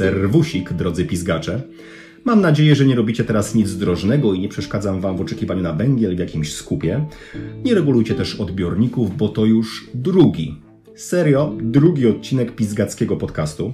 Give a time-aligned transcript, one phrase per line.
[0.00, 1.62] Serwusik, drodzy pizgacze.
[2.24, 5.72] Mam nadzieję, że nie robicie teraz nic zdrożnego i nie przeszkadzam Wam w oczekiwaniu na
[5.72, 7.04] węgiel w jakimś skupie.
[7.64, 10.60] Nie regulujcie też odbiorników, bo to już drugi,
[10.94, 13.72] serio, drugi odcinek pizgackiego podcastu.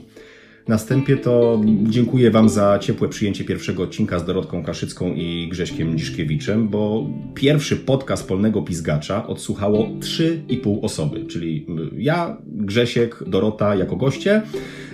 [0.68, 5.98] Na wstępie to dziękuję Wam za ciepłe przyjęcie pierwszego odcinka z Dorotką Kaszycką i Grześkiem
[5.98, 14.42] Dziszkiewiczem, bo pierwszy podcast Polnego Pizgacza odsłuchało 3,5 osoby, czyli ja, Grzesiek, Dorota jako goście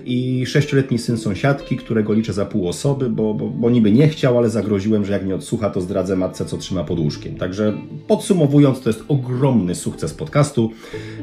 [0.04, 4.38] i sześcioletni syn sąsiadki, którego liczę za pół osoby, bo, bo, bo niby nie chciał,
[4.38, 7.34] ale zagroziłem, że jak nie odsłucha, to zdradzę matce, co trzyma pod łóżkiem.
[7.34, 7.72] Także
[8.06, 10.70] podsumowując, to jest ogromny sukces podcastu,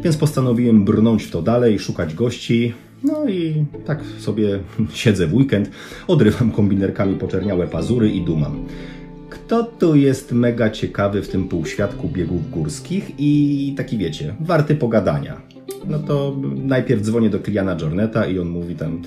[0.03, 2.73] więc postanowiłem brnąć w to dalej, szukać gości.
[3.03, 4.59] No i tak sobie
[4.93, 5.69] siedzę w weekend,
[6.07, 8.65] odrywam kombinerkami poczerniałe pazury i dumam.
[9.29, 15.41] Kto tu jest mega ciekawy w tym półświadku biegów górskich i taki wiecie, warty pogadania?
[15.87, 19.01] No to najpierw dzwonię do Kliana Jorneta i on mówi tam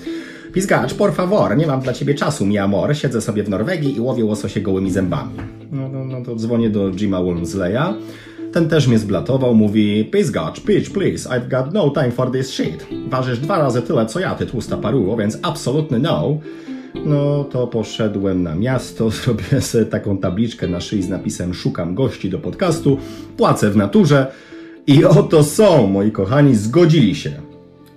[0.53, 3.99] Pizgacz, por favor, nie mam dla ciebie czasu, mi amor, siedzę sobie w Norwegii i
[3.99, 5.33] łowię łososie gołymi zębami.
[5.71, 7.93] No, no, no to dzwonię do Jima Wolmsleya.
[8.51, 12.85] Ten też mnie zblatował, mówi Pizgacz, pitch please, I've got no time for this shit.
[13.09, 16.37] Ważysz dwa razy tyle co ja, ty tłusta paruło, więc absolutny no.
[17.05, 22.29] No to poszedłem na miasto, zrobiłem sobie taką tabliczkę na szyi z napisem szukam gości
[22.29, 22.97] do podcastu,
[23.37, 24.27] płacę w naturze
[24.87, 27.31] i oto są, moi kochani, zgodzili się.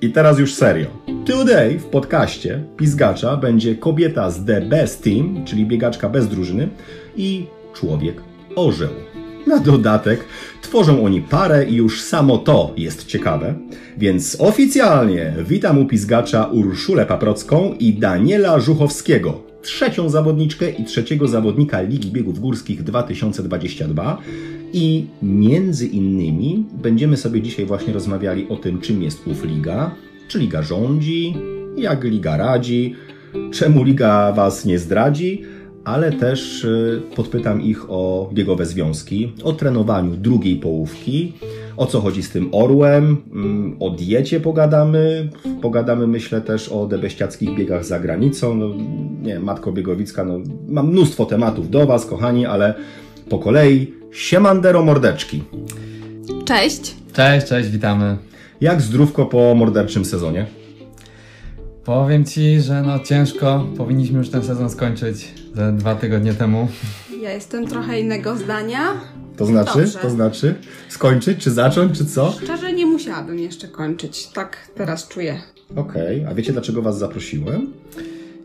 [0.00, 0.86] I teraz już serio.
[1.26, 6.68] Today w podcaście Pizgacza będzie kobieta z The Best Team, czyli biegaczka bez drużyny
[7.16, 8.22] i człowiek
[8.56, 8.90] orzeł.
[9.46, 10.24] Na dodatek
[10.62, 13.54] tworzą oni parę i już samo to jest ciekawe.
[13.98, 21.80] Więc oficjalnie witam u Pizgacza Urszulę Paprocką i Daniela Żuchowskiego, trzecią zawodniczkę i trzeciego zawodnika
[21.80, 24.18] Ligi Biegów Górskich 2022.
[24.72, 29.94] I między innymi będziemy sobie dzisiaj właśnie rozmawiali o tym, czym jest ów liga,
[30.28, 31.34] czy liga rządzi,
[31.76, 32.94] jak liga radzi,
[33.52, 35.42] czemu liga was nie zdradzi,
[35.84, 41.32] ale też y, podpytam ich o biegowe związki, o trenowaniu drugiej połówki,
[41.76, 45.28] o co chodzi z tym orłem, mm, o diecie pogadamy,
[45.62, 48.68] pogadamy myślę też o debeściackich biegach za granicą, no,
[49.22, 50.38] nie Matko Biegowicka, no,
[50.68, 52.74] mam mnóstwo tematów do Was, kochani, ale
[53.28, 55.42] po kolei, siemandero mordeczki.
[56.44, 56.94] Cześć.
[57.12, 58.16] Cześć, cześć, witamy.
[58.60, 60.46] Jak zdrówko po morderczym sezonie?
[61.86, 66.68] Powiem Ci, że no ciężko, powinniśmy już ten sezon skończyć ze dwa tygodnie temu.
[67.22, 68.78] Ja jestem trochę innego zdania.
[69.36, 69.78] To znaczy?
[69.78, 69.98] Dobrze.
[69.98, 70.54] To znaczy?
[70.88, 72.32] Skończyć, czy zacząć, czy co?
[72.44, 74.26] Szczerze nie musiałabym jeszcze kończyć.
[74.26, 75.40] Tak teraz czuję.
[75.76, 77.72] Okej, a wiecie dlaczego Was zaprosiłem?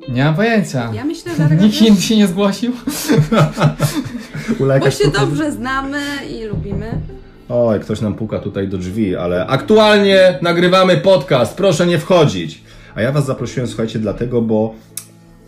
[0.09, 0.91] Nie mam pojęcia.
[0.94, 2.72] Ja myślę, że dlatego, Nikt że- inny się nie zgłosił?
[4.59, 6.91] Bo się propozy- dobrze znamy i lubimy.
[7.50, 12.62] Oj, ktoś nam puka tutaj do drzwi, ale aktualnie nagrywamy podcast, proszę nie wchodzić.
[12.96, 14.74] A ja was zaprosiłem, słuchajcie, dlatego, bo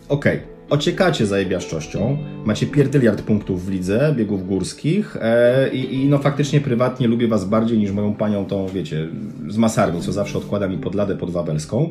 [0.08, 0.40] okej,
[0.70, 7.08] ociekacie zajebiaszczością, macie pierdyliard punktów w lidze biegów górskich e, i, i no faktycznie prywatnie
[7.08, 9.08] lubię was bardziej niż moją panią tą, wiecie,
[9.48, 11.90] z masarni, co zawsze odkłada mi pod ladę podwawelską.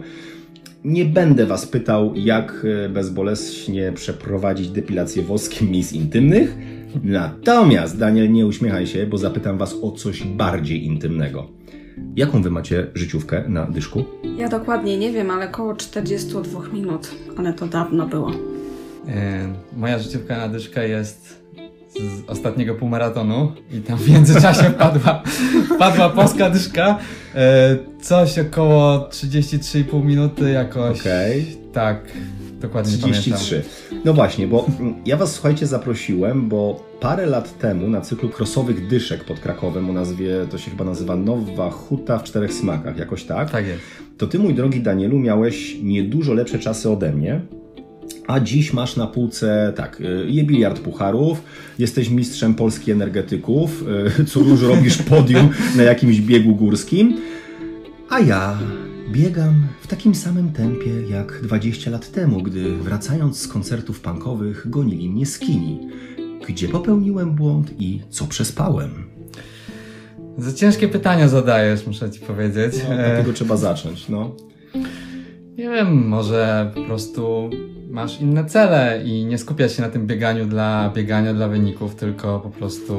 [0.85, 6.57] Nie będę Was pytał, jak e, bezboleśnie przeprowadzić depilację woskiem miejsc intymnych.
[7.03, 11.47] Natomiast, Daniel, nie uśmiechaj się, bo zapytam Was o coś bardziej intymnego.
[12.15, 14.03] Jaką Wy macie życiówkę na dyszku?
[14.37, 17.11] Ja dokładnie nie wiem, ale około 42 minut.
[17.37, 18.31] Ale to dawno było.
[19.07, 21.43] E, Moja życiówka na dyszkę jest
[21.95, 25.23] z ostatniego półmaratonu i tam w międzyczasie wpadła,
[25.75, 26.99] wpadła polska dyszka.
[27.35, 30.99] E, Coś około 33,5 minuty jakoś.
[31.01, 31.57] Okej.
[31.73, 32.03] Tak,
[32.63, 33.21] dokładnie nie pamiętam.
[33.21, 33.63] 33.
[34.05, 38.87] No właśnie, bo mm, ja Was, słuchajcie, zaprosiłem, bo parę lat temu na cyklu krosowych
[38.87, 43.23] dyszek pod Krakowem o nazwie, to się chyba nazywa Nowa Huta w czterech smakach, jakoś
[43.23, 43.51] tak?
[43.51, 43.81] Tak jest.
[44.17, 47.41] to ty, mój drogi Danielu, miałeś niedużo lepsze czasy ode mnie.
[48.27, 51.43] A dziś masz na półce, tak, y, je biliard pucharów,
[51.79, 53.83] jesteś mistrzem Polski energetyków,
[54.19, 57.17] y, co już robisz podium na jakimś biegu górskim,
[58.09, 58.57] a ja
[59.13, 65.09] biegam w takim samym tempie jak 20 lat temu, gdy wracając z koncertów punkowych gonili
[65.09, 65.79] mnie skini.
[66.47, 68.89] Gdzie popełniłem błąd i co przespałem?
[70.37, 72.73] Za ciężkie pytania zadajesz, muszę ci powiedzieć.
[72.89, 74.35] No, E, dlatego trzeba zacząć, no.
[75.57, 77.49] Nie wiem, może po prostu
[77.89, 82.39] masz inne cele i nie skupiasz się na tym bieganiu dla biegania dla wyników, tylko
[82.39, 82.95] po prostu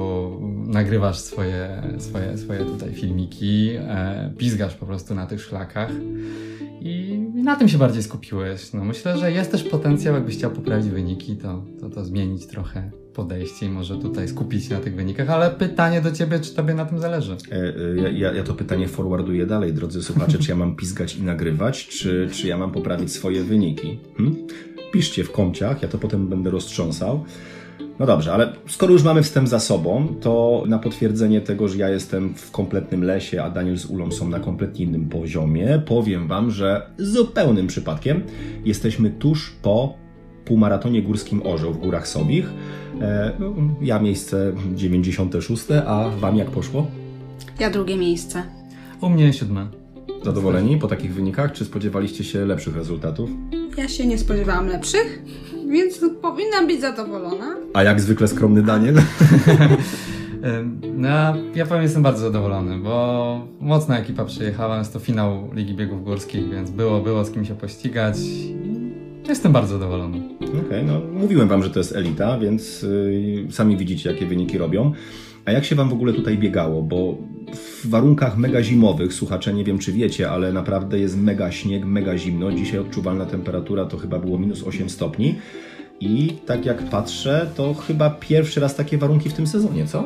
[0.67, 5.91] nagrywasz swoje, swoje, swoje tutaj filmiki, e, pizgasz po prostu na tych szlakach
[6.81, 8.73] i na tym się bardziej skupiłeś.
[8.73, 12.91] No myślę, że jest też potencjał, jakbyś chciał poprawić wyniki, to, to, to zmienić trochę
[13.15, 16.75] podejście i może tutaj skupić się na tych wynikach, ale pytanie do ciebie, czy tobie
[16.75, 17.37] na tym zależy?
[17.53, 21.17] E, e, Ja, ja, ja to pytanie forwarduję dalej, drodzy słuchacze, czy ja mam pizgać
[21.17, 23.99] i nagrywać, czy, czy ja mam poprawić swoje wyniki?
[24.17, 24.37] Hm?
[24.93, 27.25] Piszcie w komciach, ja to potem będę roztrząsał.
[27.99, 31.89] No dobrze, ale skoro już mamy wstęp za sobą, to na potwierdzenie tego, że ja
[31.89, 36.51] jestem w kompletnym lesie, a Daniel z Ulą są na kompletnie innym poziomie, powiem Wam,
[36.51, 38.23] że zupełnym przypadkiem
[38.65, 40.04] jesteśmy tuż po
[40.45, 42.51] półmaratonie górskim Orzeł w Górach Sobich.
[43.01, 43.33] E,
[43.81, 46.87] ja miejsce 96, a Wam jak poszło?
[47.61, 48.43] Ja drugie miejsce.
[49.01, 49.67] U mnie siódme.
[50.25, 53.31] Zadowoleni po takich wynikach, czy spodziewaliście się lepszych rezultatów?
[53.77, 55.23] Ja się nie spodziewałam lepszych,
[55.71, 57.57] więc powinnam być zadowolona.
[57.75, 58.95] A jak zwykle skromny Daniel?
[60.97, 61.09] No,
[61.55, 66.51] ja powiem, jestem bardzo zadowolony, bo mocna ekipa przyjechała, jest to finał Ligi Biegów Górskich,
[66.51, 68.17] więc było, było z kim się pościgać.
[69.29, 70.34] Jestem bardzo zadowolony.
[70.67, 74.93] Okej, no mówiłem wam, że to jest elita, więc y, sami widzicie, jakie wyniki robią.
[75.45, 76.83] A jak się wam w ogóle tutaj biegało?
[76.83, 77.19] Bo
[77.55, 82.19] w warunkach mega zimowych, słuchacze, nie wiem czy wiecie, ale naprawdę jest mega śnieg, mega
[82.19, 82.53] zimno.
[82.53, 85.35] Dzisiaj odczuwalna temperatura to chyba było minus 8 stopni.
[86.01, 90.05] I tak jak patrzę, to chyba pierwszy raz takie warunki w tym sezonie, co?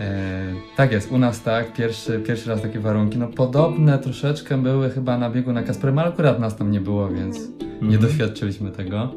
[0.00, 0.42] E,
[0.76, 3.18] tak jest, u nas tak, pierwszy, pierwszy raz takie warunki.
[3.18, 7.08] No podobne troszeczkę były chyba na biegu na Kasprem, ale akurat nas tam nie było,
[7.08, 8.02] więc nie Mhm.
[8.02, 9.14] doświadczyliśmy tego.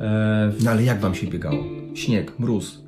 [0.00, 1.64] E, No ale jak wam się biegało?
[1.94, 2.78] Śnieg, mróz.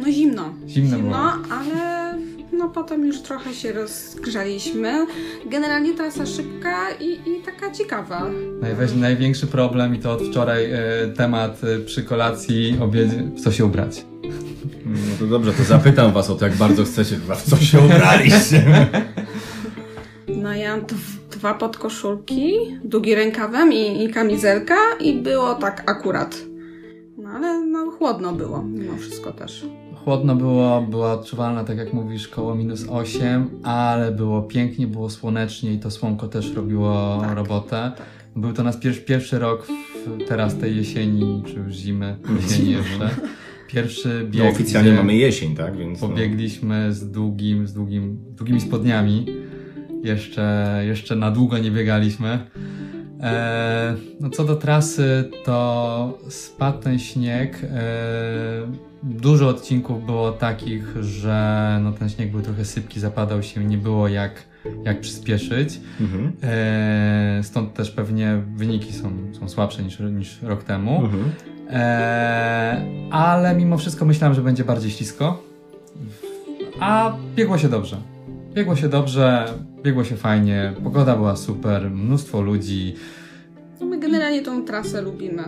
[0.00, 0.54] No zimno.
[0.68, 1.16] Zimno było.
[1.50, 2.14] ale
[2.52, 5.06] no potem już trochę się rozgrzaliśmy.
[5.50, 8.26] Generalnie trasa szybka i, i taka ciekawa.
[8.60, 10.78] najweź, największy problem i to od wczoraj e,
[11.16, 14.04] temat e, przy kolacji, obiedzie, w co się ubrać.
[14.86, 17.80] No to dobrze, to zapytam was o to, jak bardzo chcecie chyba w co się
[17.86, 18.86] ubraliście.
[20.28, 22.52] No ja mam dw- dwa podkoszulki,
[22.84, 26.36] długi rękawem i, i kamizelka i było tak akurat.
[27.18, 29.66] No ale no chłodno było mimo wszystko też.
[30.04, 35.72] Chłodno było, była odczuwalna, tak jak mówisz, koło minus 8, ale było pięknie, było słonecznie
[35.72, 37.92] i to słonko też robiło Tak, robotę.
[37.96, 38.06] tak.
[38.36, 43.10] Był to nasz pier- pierwszy rok w, teraz tej jesieni, czy już zimy, jesieni jeszcze.
[43.68, 45.76] Pierwszy bieg, No oficjalnie mamy jesień, tak?
[45.76, 46.08] Więc no.
[46.08, 49.26] pobiegliśmy z długim, z długim, długimi spodniami.
[50.06, 52.38] Jeszcze, jeszcze na długo nie biegaliśmy.
[53.20, 57.64] E, no co do trasy, to spadł ten śnieg.
[57.64, 57.68] E,
[59.02, 64.08] dużo odcinków było takich, że no ten śnieg był trochę sypki, zapadał się, nie było
[64.08, 64.32] jak,
[64.84, 65.80] jak przyspieszyć.
[66.00, 66.32] Mhm.
[66.42, 71.04] E, stąd też pewnie wyniki są, są słabsze niż, niż rok temu.
[71.04, 71.32] Mhm.
[71.70, 75.42] E, ale mimo wszystko myślałem, że będzie bardziej ślisko.
[76.80, 78.15] A biegło się dobrze.
[78.56, 79.44] Biegło się dobrze,
[79.82, 82.94] biegło się fajnie, pogoda była super, mnóstwo ludzi.
[83.96, 85.42] My generalnie tą trasę lubimy.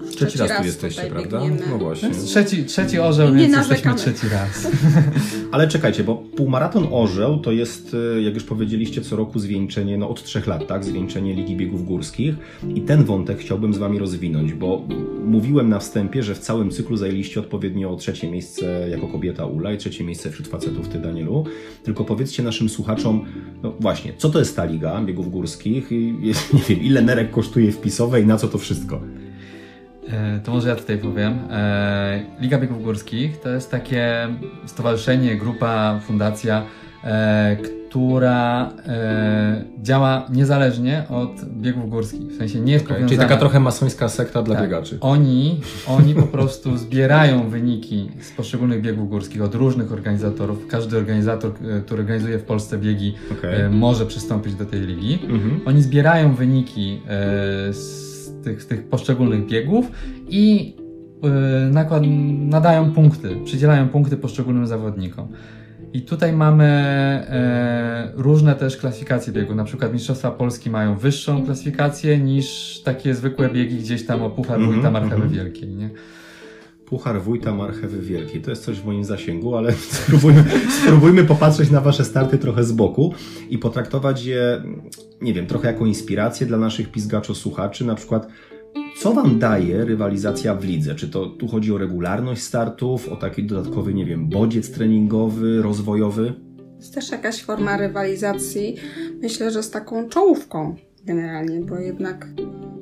[0.00, 1.40] Już Trzeci raz tu jesteście, tutaj prawda?
[1.40, 1.66] biegniemy.
[1.70, 2.10] No właśnie.
[2.10, 4.14] Więc trzeci, trzeci orzeł, I nie więc jesteśmy narzekamy.
[4.16, 4.68] trzeci raz.
[5.52, 10.10] Ale czekajcie, bo półmaraton Orzeł to jest, y, jak już powiedzieliście, co roku zwieńczenie, no
[10.10, 10.84] od trzech lat, tak?
[10.84, 12.34] Zwieńczenie Ligi Biegów Górskich.
[12.74, 14.84] I ten wątek chciałbym z Wami rozwinąć, bo
[15.24, 19.78] mówiłem na wstępie, że w całym cyklu zajęliście odpowiednio trzecie miejsce jako kobieta Ula i
[19.78, 21.44] trzecie miejsce wśród facetów Ty, Danielu.
[21.82, 23.24] Tylko powiedzcie naszym słuchaczom,
[23.62, 27.30] no właśnie, co to jest ta Liga Biegów Górskich i jest, nie wiem, ile nerek
[27.30, 29.00] kosztuje wpisowe i na co to wszystko?
[30.08, 31.38] E, To może ja tutaj powiem.
[31.50, 34.28] E, Liga Biegów Górskich to jest takie
[34.66, 36.62] stowarzyszenie, grupa, fundacja,
[37.04, 37.56] e,
[37.90, 42.32] która e, działa niezależnie od biegów górskich.
[42.32, 43.06] W sensie nie jest Okay.
[43.06, 44.64] Czyli taka trochę masońska sekta dla Tak.
[44.64, 44.98] biegaczy.
[45.00, 45.60] Oni,
[45.98, 50.66] oni po prostu zbierają wyniki z poszczególnych biegów górskich od różnych organizatorów.
[50.66, 53.60] Każdy organizator, e, który organizuje w Polsce biegi, Okej.
[53.60, 55.18] e, może przystąpić do tej ligi.
[55.22, 55.60] Mhm.
[55.64, 59.86] Oni zbierają wyniki e, z, tych, tych poszczególnych biegów
[60.28, 60.76] i
[61.22, 61.28] e,
[61.70, 62.02] nakład,
[62.38, 65.28] nadają punkty, przydzielają punkty poszczególnym zawodnikom.
[65.92, 69.56] I tutaj mamy e, różne też klasyfikacje biegów.
[69.56, 74.56] Na przykład Mistrzostwa Polski mają wyższą klasyfikację niż takie zwykłe biegi gdzieś tam o Puchar
[74.56, 75.32] Mhm, Wójta Marchewy mhm.
[75.32, 75.68] Wielkiej.
[75.68, 75.90] Nie?
[76.90, 78.42] Puchar wójta marchewy wielkiej.
[78.42, 80.44] To jest coś w moim zasięgu, ale spróbujmy,
[80.82, 83.14] spróbujmy popatrzeć na Wasze starty trochę z boku
[83.50, 84.62] i potraktować je,
[85.22, 87.84] nie wiem, trochę jako inspirację dla naszych pizgaczo-słuchaczy.
[87.84, 88.28] Na przykład,
[88.98, 90.94] co Wam daje rywalizacja w lidze?
[90.94, 96.32] Czy to tu chodzi o regularność startów, o taki dodatkowy, nie wiem, bodziec treningowy, rozwojowy?
[96.76, 98.76] Jest też jakaś forma rywalizacji,
[99.22, 102.26] myślę, że z taką czołówką generalnie, bo jednak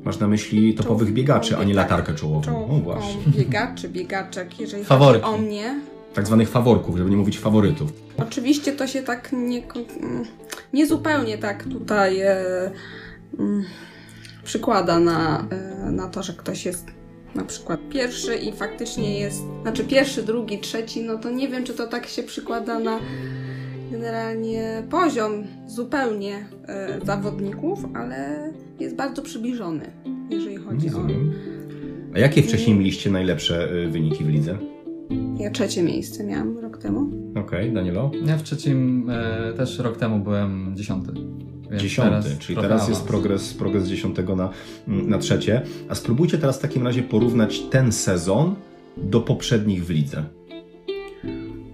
[0.04, 2.38] Masz na myśli topowych Czołówką, biegaczy, a nie latarkę czołową.
[2.38, 3.32] O, czołówką właśnie.
[3.38, 5.22] biegaczy, biegaczek, jeżeli Faworki.
[5.22, 5.80] chodzi o mnie.
[6.14, 7.92] Tak zwanych faworków, żeby nie mówić faworytów.
[8.16, 9.62] Oczywiście to się tak nie,
[10.72, 12.36] nie zupełnie tak tutaj e,
[13.38, 13.64] mm,
[14.48, 16.86] przykłada na, e, na to, że ktoś jest
[17.34, 21.74] na przykład pierwszy i faktycznie jest, znaczy pierwszy, drugi, trzeci, no to nie wiem, czy
[21.74, 22.98] to tak się przykłada na
[23.90, 29.90] generalnie poziom zupełnie e, zawodników, ale jest bardzo przybliżony,
[30.30, 31.06] jeżeli chodzi o...
[32.14, 34.58] A jakie wcześniej mieliście najlepsze y, wyniki w lidze?
[35.38, 37.10] Ja trzecie miejsce miałam rok temu.
[37.36, 38.10] Okej, Danielo?
[38.26, 41.12] Ja w trzecim e, też rok temu byłem dziesiąty.
[41.70, 44.50] Więc Dziesiąty, teraz czyli teraz jest progres, progres z dziesiątego na,
[44.86, 45.62] na trzecie.
[45.88, 48.54] A spróbujcie teraz w takim razie porównać ten sezon
[48.96, 50.24] do poprzednich w lidze.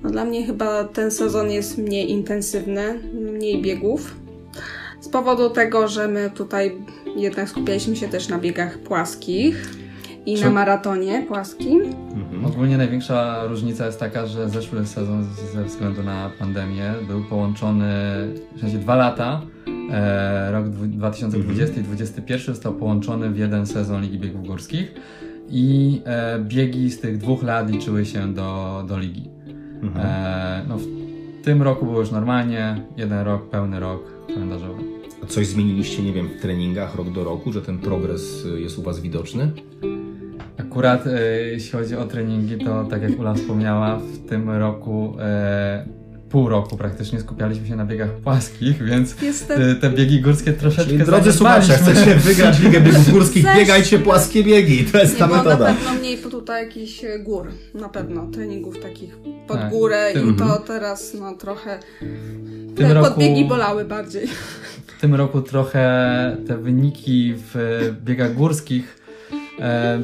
[0.03, 3.01] No dla mnie chyba ten sezon jest mniej intensywny,
[3.33, 4.17] mniej biegów.
[5.01, 6.73] Z powodu tego, że my tutaj
[7.17, 9.71] jednak skupialiśmy się też na biegach płaskich
[10.27, 11.83] i Czy- na maratonie płaskim.
[12.13, 12.45] Mhm.
[12.47, 17.85] Ogólnie największa różnica jest taka, że zeszły sezon ze względu na pandemię był połączony,
[18.57, 19.43] w sensie dwa lata,
[20.51, 24.95] rok dwu- 2020 i 2021 został połączony w jeden sezon Ligi Biegów Górskich
[25.51, 29.31] i e, biegi z tych dwóch lat liczyły się do, do ligi.
[29.83, 30.07] Mhm.
[30.07, 30.85] E, no w
[31.45, 34.83] tym roku było już normalnie, jeden rok, pełny rok kalendarzowy.
[35.23, 38.79] A coś zmieniliście, nie wiem, w treningach rok do roku, że ten progres y, jest
[38.79, 39.51] u Was widoczny?
[40.59, 45.87] Akurat e, jeśli chodzi o treningi, to tak jak Ula wspomniała, w tym roku e,
[46.31, 50.93] pół roku praktycznie skupialiśmy się na biegach płaskich, więc Jestem e, te biegi górskie troszeczkę
[50.93, 54.85] Czyli drodzy słuchacze, chcecie wygrać Ligę Biegów Górskich, biegajcie płaskie biegi.
[54.85, 55.75] To jest nie ta było na metoda.
[55.75, 59.17] pewno mniej tutaj jakichś e, gór, na pewno treningów takich
[59.49, 63.85] pod Tak, górę tym- i to teraz no trochę W tym te roku- podbiegi bolały
[63.85, 64.27] bardziej.
[64.97, 67.55] W tym roku trochę te wyniki w
[68.05, 68.99] biegach górskich
[69.61, 70.03] e,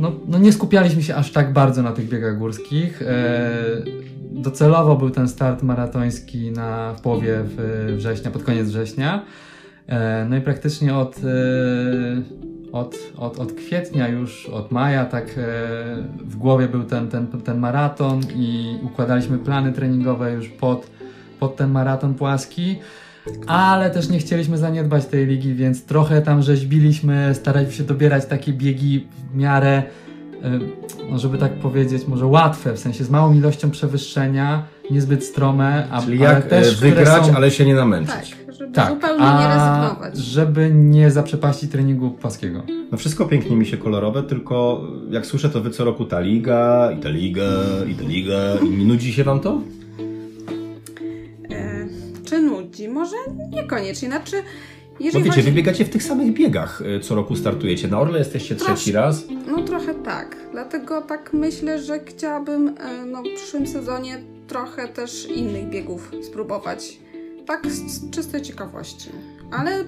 [0.00, 3.02] no, no nie skupialiśmy się aż tak bardzo na tych biegach górskich.
[3.02, 3.52] E,
[4.34, 9.22] docelowo był ten start maratoński na, w połowie w- września, pod koniec września.
[9.86, 11.22] E, no i praktycznie od, e,
[12.72, 15.32] od, od, od kwietnia już, od maja tak e,
[16.24, 20.90] w głowie był ten, ten, ten maraton i układaliśmy plany treningowe już pod,
[21.40, 22.78] pod ten maraton płaski.
[23.46, 28.52] Ale też nie chcieliśmy zaniedbać tej ligi, więc trochę tam rzeźbiliśmy, staraliśmy się dobierać takie
[28.52, 29.82] biegi w miarę,
[31.12, 36.02] no żeby tak powiedzieć, może łatwe, w sensie z małą ilością przewyższenia, niezbyt strome, a
[36.02, 38.36] Czyli ale jak też, e, wygrać, są, ale się nie Tak, namęczyć.
[38.58, 40.16] żeby tak, zupełnie a nie rezygnować.
[40.16, 42.62] żeby nie zaprzepaścić treningu płaskiego.
[42.92, 46.90] No wszystko pięknie mi się kolorowe, tylko jak słyszę to wy co roku ta liga,
[46.98, 47.50] i ta liga,
[47.90, 49.60] i ta liga, i nie nudzi się wam to?
[51.50, 51.86] E,
[52.24, 52.88] czy nudzi?
[52.88, 53.16] Może
[53.50, 54.08] niekoniecznie.
[54.08, 54.36] Znaczy,
[55.04, 55.50] jeżeli wiecie, chodzi...
[55.50, 57.88] wy biegacie w tych samych biegach e, co roku startujecie.
[57.88, 58.92] Na Orle jesteście trzeci Troszkę.
[58.92, 59.24] raz.
[59.46, 60.36] No trochę tak.
[60.52, 64.18] Dlatego tak myślę, że chciałabym e, no, w przyszłym sezonie
[64.48, 66.98] trochę też innych biegów spróbować.
[67.46, 69.10] Tak z, z czystej ciekawości.
[69.50, 69.84] Ale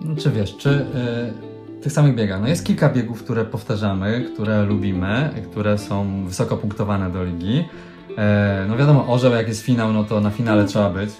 [0.00, 2.40] No, czy wiesz, czy y, tych samych biegach?
[2.40, 7.64] No jest kilka biegów, które powtarzamy, które lubimy, które są wysoko punktowane do ligi.
[8.18, 11.10] E, no wiadomo, orzeł jak jest finał, no to na finale trzeba być.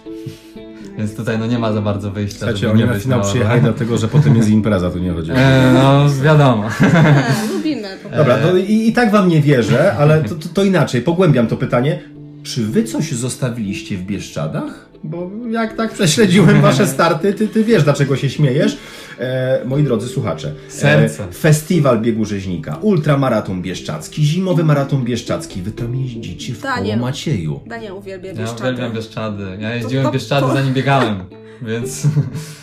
[0.99, 2.39] Więc tutaj no nie ma za bardzo wyjścia.
[2.39, 4.99] Słuchajcie, żeby oni nie na być finał na przyjechali dlatego, że potem jest impreza, tu
[4.99, 6.65] nie chodzi o E, no wiadomo.
[6.67, 8.17] e, lubimy po prostu.
[8.17, 11.57] Dobra, to i, i tak wam nie wierzę, ale to, to, to inaczej, pogłębiam to
[11.57, 11.99] pytanie.
[12.43, 14.89] Czy wy coś zostawiliście w Bieszczadach?
[15.05, 18.79] Bo jak tak prześledziłem wasze starty, ty, ty wiesz, dlaczego się śmiejesz.
[19.19, 21.25] E, moi drodzy słuchacze, Serce.
[21.29, 25.63] E, festiwal biegu rzeźnika, ultramaraton bieszczacki, zimowy maraton bieszczacki.
[25.63, 26.99] Wy tam jeździcie w koło Daniel.
[27.01, 27.61] Macieju.
[27.67, 28.63] Daniel uwielbia Ja Bieszczady.
[28.63, 29.45] uwielbiam Bieszczady.
[29.61, 31.17] Ja jeździłem to- w Bieszczady zanim biegałem,
[31.63, 32.03] więc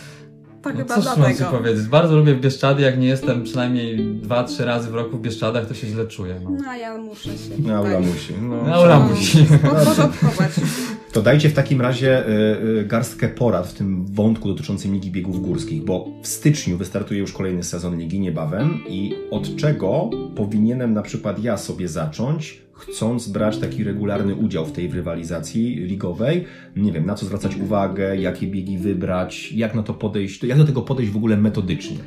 [0.61, 1.57] To no, chyba cóż mam ci dlatego.
[1.57, 1.87] powiedzieć.
[1.87, 5.87] Bardzo lubię Bieszczady, jak nie jestem przynajmniej 2-3 razy w roku w Bieszczadach, to się
[5.87, 6.41] źle czuję.
[6.43, 6.49] No.
[6.49, 7.49] No, a ja muszę się.
[7.59, 8.33] No, Aula tak, musi.
[8.41, 8.63] No.
[8.67, 9.45] No, Aula no, musi.
[9.45, 10.51] Podporządkować.
[11.11, 12.31] To dajcie w takim razie y,
[12.81, 17.33] y, garstkę porad w tym wątku dotyczącym Ligi Biegów Górskich, bo w styczniu wystartuje już
[17.33, 23.57] kolejny sezon Ligi niebawem i od czego powinienem na przykład ja sobie zacząć, chcąc brać
[23.57, 26.45] taki regularny udział w tej rywalizacji ligowej?
[26.75, 30.65] Nie wiem, na co zwracać uwagę, jakie biegi wybrać, jak na to podejść, jak do
[30.65, 31.97] tego podejść w ogóle metodycznie.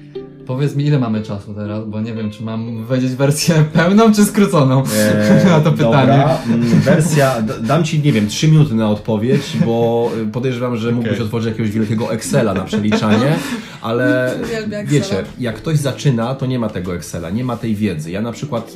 [0.47, 4.25] Powiedz mi, ile mamy czasu teraz, bo nie wiem, czy mam powiedzieć wersję pełną czy
[4.25, 6.07] skróconą Eee, na to pytanie.
[6.07, 10.93] Dobra, mm, wersja, dam Ci, nie wiem, 3 minuty na odpowiedź, bo y, podejrzewam, że
[10.93, 11.25] mógłbyś Okej.
[11.25, 13.37] otworzyć jakiegoś wielkiego Excela na przeliczanie,
[13.83, 14.35] ale
[14.87, 18.11] wiecie, jak ktoś zaczyna, to nie ma tego Excela, nie ma tej wiedzy.
[18.11, 18.73] Ja na przykład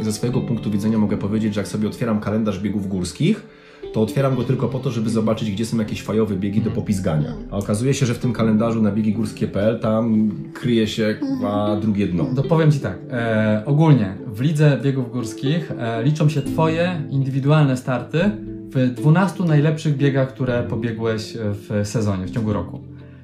[0.00, 3.42] ze swojego punktu widzenia mogę powiedzieć, że jak sobie otwieram kalendarz biegów górskich,
[3.92, 7.32] to otwieram go tylko po to, żeby zobaczyć, gdzie są jakieś fajowe biegi do popizgania.
[7.50, 12.26] A okazuje się, że w tym kalendarzu na biegigórskie.pl tam kryje się kwa drugie dno.
[12.36, 17.76] To powiem Ci tak, e, ogólnie w lidze biegów górskich e, liczą się Twoje indywidualne
[17.76, 18.30] starty
[18.70, 22.80] w 12 najlepszych biegach, które pobiegłeś w sezonie, w ciągu roku.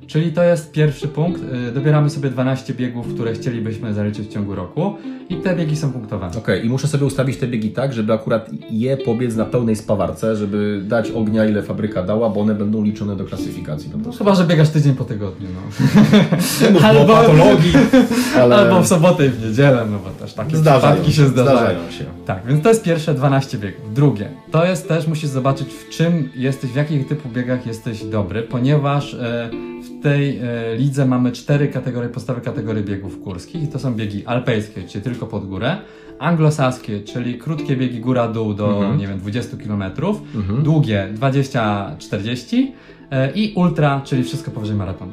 [0.07, 1.43] Czyli to jest pierwszy punkt.
[1.69, 4.95] Y, Dobieramy sobie 12 biegów, które chcielibyśmy zaliczyć w ciągu roku
[5.29, 6.37] i te biegi są punktowane.
[6.39, 10.37] Okej, i muszę sobie ustawić te biegi tak, żeby akurat je pobiec na pełnej spawarce,
[10.37, 13.91] żeby dać ognia, ile fabryka dała, bo one będą liczone do klasyfikacji.
[14.07, 15.49] No, chyba, że biegasz tydzień po tygodniu.
[15.55, 16.81] No.
[16.81, 17.73] Albo- patologii,
[18.41, 21.59] ale Albo w sobotę i w niedzielę, no bo też takie zdarzają, przypadki się zdarzają.
[21.59, 22.05] zdarzają się.
[22.27, 23.95] Tak, więc to jest pierwsze 12 biegów.
[23.95, 28.43] Drugie, to jest też, musisz zobaczyć w czym jesteś, w jakich typu biegach jesteś dobry,
[28.43, 29.51] ponieważ e,
[30.01, 34.27] w tej e, lidze mamy cztery kategorie, podstawowe kategorie biegów górskich i to są biegi
[34.27, 35.77] alpejskie, czyli tylko pod górę,
[36.19, 38.99] anglosaskie, czyli krótkie biegi góra-dół do, Mhm.
[38.99, 39.83] nie wiem, 20 km,
[40.35, 40.63] Mhm.
[40.63, 42.73] długie 20-40
[43.11, 45.13] e, i ultra, czyli wszystko powyżej maratonu.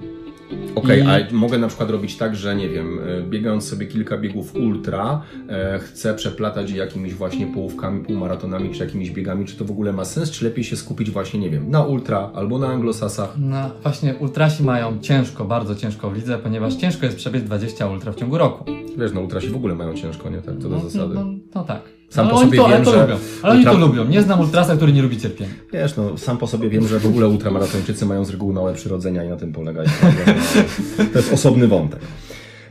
[0.75, 4.17] Okej, I- a mogę na przykład robić tak, że nie wiem, e, biegając sobie kilka
[4.17, 9.71] biegów ultra, e, chcę przeplatać jakimiś właśnie połówkami, półmaratonami, czy jakimiś biegami, czy to w
[9.71, 13.33] ogóle ma sens, czy lepiej się skupić właśnie, nie wiem, na ultra albo na anglosasach?
[13.37, 18.11] No właśnie ultrasi mają ciężko, bardzo ciężko w lidze, ponieważ ciężko jest przebiec 20 ultra
[18.11, 18.65] w ciągu roku.
[18.97, 20.37] Wiesz, no ultrasi w ogóle mają ciężko, nie?
[20.37, 21.15] Tak, to do No, zasady.
[21.15, 22.00] No, no, no tak.
[22.11, 23.15] Sam no, po oni sobie to, ale wiem, to że lubią.
[23.41, 24.05] Ale oni ultra- to lubią.
[24.05, 25.51] Nie znam ultrasa, który nie lubi cierpienia.
[25.73, 29.23] Wiesz, no sam po sobie wiem, że w ogóle ultramaratończycy mają z reguły małe przyrodzenia
[29.23, 29.83] i na tym polega.
[31.13, 31.99] To jest osobny wątek.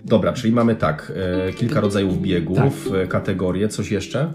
[0.04, 1.12] Dobra, czyli mamy tak,
[1.49, 4.32] e, kilka rodzajów biegów, e, kategorie, coś jeszcze?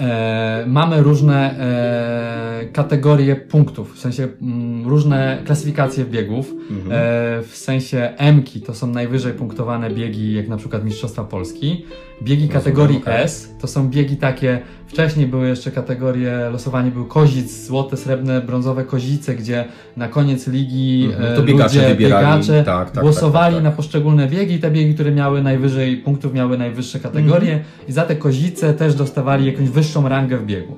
[0.00, 6.50] E, mamy różne e, kategorie punktów, w sensie mm, różne klasyfikacje biegów.
[6.70, 6.92] Mhm.
[6.92, 11.84] E, w sensie M-ki to są najwyżej punktowane biegi, jak na przykład Mistrzostwa Polski.
[12.22, 13.22] Biegi kategorii okej.
[13.24, 18.84] S to są biegi takie, wcześniej były jeszcze kategorie, losowanie był kozic, złote, srebrne, brązowe
[18.84, 19.64] kozice, gdzie
[19.96, 22.26] na koniec ligi Mhm, e, to biegacze ludzie, wybierali.
[22.26, 23.64] biegacze Tak, tak, głosowali tak, tak, tak.
[23.64, 24.58] na poszczególne biegi.
[24.58, 27.64] Te biegi, które miały najwyżej punktów, miały najwyższe kategorie Mhm.
[27.88, 30.76] i za te kozice też dostawali jakąś wyższą rangę w biegu.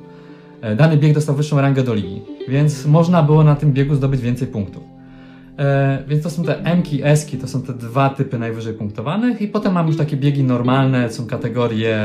[0.61, 4.21] E, Dany bieg dostał wyższą rangę do ligi, więc można było na tym biegu zdobyć
[4.21, 4.83] więcej punktów.
[5.59, 9.49] E, więc to są te M-ki, S-ki, to są te dwa typy najwyżej punktowanych i
[9.49, 11.99] potem mamy już takie biegi normalne, są kategorie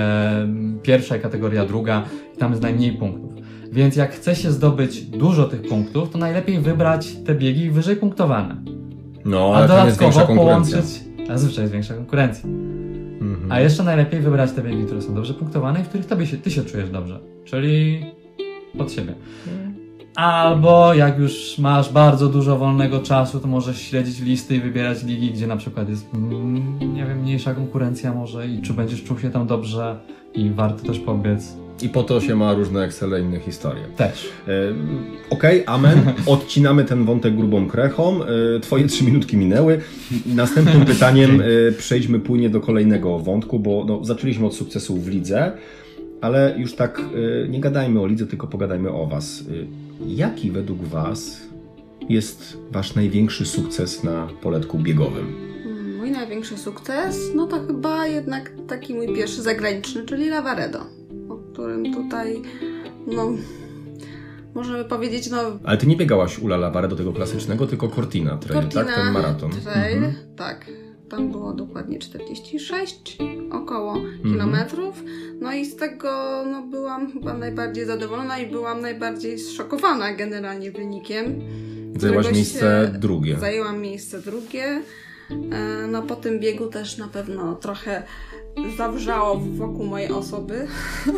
[0.83, 2.03] pierwsza i kategoria druga
[2.35, 3.31] i tam jest najmniej punktów.
[3.71, 8.55] Więc jak chce się zdobyć dużo tych punktów, to najlepiej wybrać te biegi wyżej punktowane.
[9.25, 10.85] No, A ale większa dodatkowo połączyć,
[11.29, 12.49] a zazwyczaj jest większa konkurencja.
[13.51, 16.37] A jeszcze najlepiej wybrać te biegi, które są dobrze punktowane i w których tobie się,
[16.37, 17.19] ty się czujesz dobrze.
[17.45, 18.05] Czyli
[18.77, 19.15] pod siebie.
[20.15, 25.31] Albo jak już masz bardzo dużo wolnego czasu, to możesz śledzić listy i wybierać ligi,
[25.31, 29.29] gdzie na przykład jest, mm, nie wiem, mniejsza konkurencja może i czy będziesz czuł się
[29.29, 29.99] tam dobrze
[30.33, 31.57] i warto też pobiec.
[31.81, 33.83] I po to się ma różne Excel i inne historie.
[33.97, 34.29] Też.
[34.47, 34.51] E,
[35.29, 36.13] Okej, amen.
[36.25, 38.23] Odcinamy ten wątek grubą krechą.
[38.23, 39.81] E, Twoje trzy minutki minęły.
[40.25, 45.51] Następnym pytaniem e, przejdźmy płynnie do kolejnego wątku, bo no, zaczęliśmy od sukcesów w lidze,
[46.21, 47.01] ale już tak
[47.45, 49.41] e, nie gadajmy o lidze, tylko pogadajmy o Was.
[49.41, 49.53] E,
[50.07, 51.41] Jaki według Was
[52.09, 55.35] jest Wasz największy sukces na poletku biegowym?
[55.97, 60.79] Mój największy sukces, no to chyba jednak taki mój pierwszy zagraniczny, czyli Lavaredo,
[61.33, 62.41] o którym tutaj,
[63.07, 63.31] no,
[64.55, 68.61] możemy powiedzieć, no, Ale Ty nie biegałaś Ula Lavare do tego klasycznego, tylko Cortina Trail,
[68.61, 68.95] Cortina tak?
[68.95, 69.51] Ten maraton.
[69.51, 70.15] Trail, Mhm.
[70.35, 70.65] tak.
[71.09, 73.17] Tam było dokładnie 46
[73.51, 74.23] około Mhm.
[74.23, 75.03] kilometrów.
[75.41, 81.41] No i z tego no, byłam chyba najbardziej zadowolona i byłam najbardziej zszokowana generalnie wynikiem.
[81.99, 83.37] Zajęłaś miejsce drugie.
[83.39, 84.81] Zajęłam miejsce drugie.
[85.51, 88.03] E, No po tym biegu też na pewno trochę
[88.77, 90.67] zawrzało wokół mojej osoby.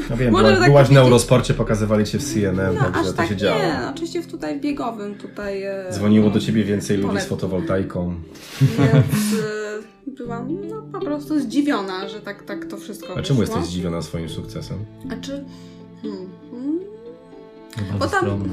[0.10, 0.98] No wiem, Może byłaś, tak byłaś na powiedzieć.
[0.98, 3.60] Eurosporcie, pokazywali Cię w CNN, No także to tak się działo.
[3.60, 5.64] nie, oczywiście w tutaj biegowym tutaj...
[5.64, 8.16] e, Dzwoniło do ciebie więcej ludzi z fotowoltaiką.
[8.62, 9.84] Więc y,
[10.18, 13.56] byłam no, po prostu zdziwiona, że tak, tak to wszystko A czemu wyszło.
[13.56, 14.78] jesteś zdziwiona swoim sukcesem?
[15.12, 15.46] A czy...
[16.02, 16.80] Hmm, hmm,
[18.00, 18.50] Bo tam-.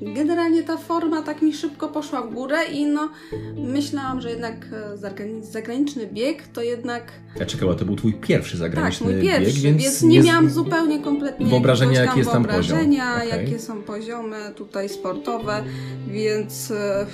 [0.00, 3.08] Generalnie ta forma tak mi szybko poszła w górę i no
[3.56, 7.12] myślałam, że jednak e, zagrani- zagraniczny bieg to jednak...
[7.40, 10.50] Ja czekała, to był twój pierwszy Tak, zagraniczny mój pierwszy, bieg, więc, więc, nie, miałam
[10.50, 12.60] zupełnie kompletnie wyobrażenia, jakiegoś jaki jest tam poziom.
[12.62, 13.28] wyobrażenia, Okej.
[13.28, 15.64] jakie są poziomy tutaj sportowe,
[16.08, 16.70] więc...
[16.70, 17.06] e,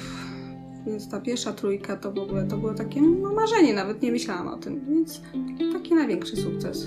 [0.86, 4.48] Więc ta pierwsza trójka to w ogóle to było takie no, marzenie, nawet nie myślałam
[4.48, 5.20] o tym, więc
[5.72, 6.86] taki największy sukces.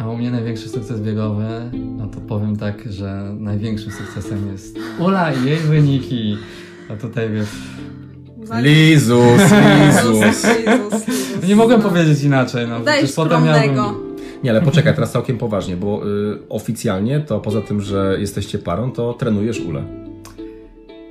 [0.00, 5.32] A u mnie największy sukces biegowy, no to powiem tak, że największym sukcesem jest Ula
[5.32, 6.36] i jej wyniki.
[6.90, 7.48] A tutaj wiesz,
[8.64, 9.40] Lizus,
[9.78, 10.46] Lizus.
[11.48, 13.76] Nie mogłem powiedzieć inaczej, no Daj przecież potem miałbym...
[14.44, 18.92] Nie, ale poczekaj, teraz całkiem poważnie, bo y, oficjalnie to poza tym, że jesteście parą,
[18.92, 20.09] to trenujesz Ulę.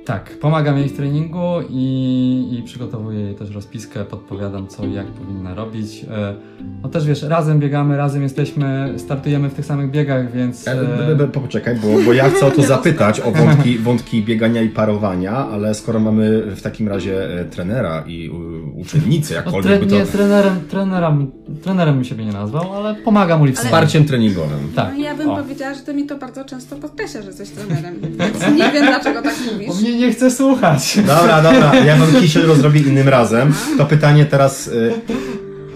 [0.04, 5.06] Tak, pomagam jej w treningu i, i przygotowuję jej też rozpiskę, podpowiadam co i jak
[5.06, 6.04] powinna robić.
[6.10, 6.34] E,
[6.82, 10.68] No też wiesz, razem biegamy, razem jesteśmy, startujemy w tych samych biegach, więc...
[10.68, 14.22] E, e, b- b- Poczekaj, bo, bo ja chcę o to zapytać, o wątki, wątki
[14.22, 19.36] biegania i parowania, ale skoro mamy w takim razie e, trenera i u- uczennicy, No,
[19.36, 19.94] jakkolwiek tre- by to...
[19.96, 21.30] nie, trenerem, trenerem,
[21.62, 24.72] trenerem mi siebie nie nazwał, ale pomagam Uli w Ale- Wsparciem treningowym.
[24.76, 24.94] Tak.
[24.94, 25.36] No ja bym o.
[25.36, 28.00] powiedziała, że ty mi to bardzo często podkreśla, że jesteś trenerem.
[28.00, 29.68] Więc nie wiem, dlaczego tak mówisz.
[29.68, 30.98] Bo mnie nie chce słuchać.
[31.06, 33.54] Dobra, dobra, ja wam kisiel rozrobię innym razem.
[33.78, 34.92] To pytanie teraz y,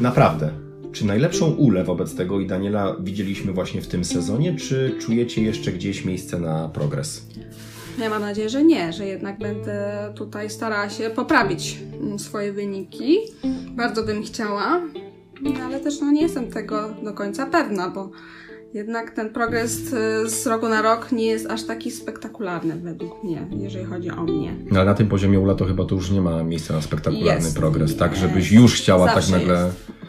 [0.00, 0.50] naprawdę.
[0.92, 5.72] Czy najlepszą ulę wobec tego i Daniela widzieliśmy właśnie w tym sezonie, czy czujecie jeszcze
[5.72, 7.26] gdzieś miejsce na progres?
[7.98, 13.18] Ja mam nadzieję, że nie, że jednak będę tutaj starała się poprawić mm, swoje wyniki.
[13.70, 14.80] Bardzo bym chciała,
[15.42, 18.10] no, ale też no, nie jestem tego do końca pewna, bo
[18.74, 23.48] jednak ten progres y, z roku na rok nie jest aż taki spektakularny według mnie,
[23.50, 24.56] jeżeli chodzi o mnie.
[24.70, 27.44] No, ale na tym poziomie ula to chyba to już nie ma miejsca na spektakularny
[27.44, 27.56] Jest.
[27.56, 28.16] progres, tak?
[28.16, 29.64] Żebyś już chciała Zawsze tak nagle...
[29.64, 30.03] jest.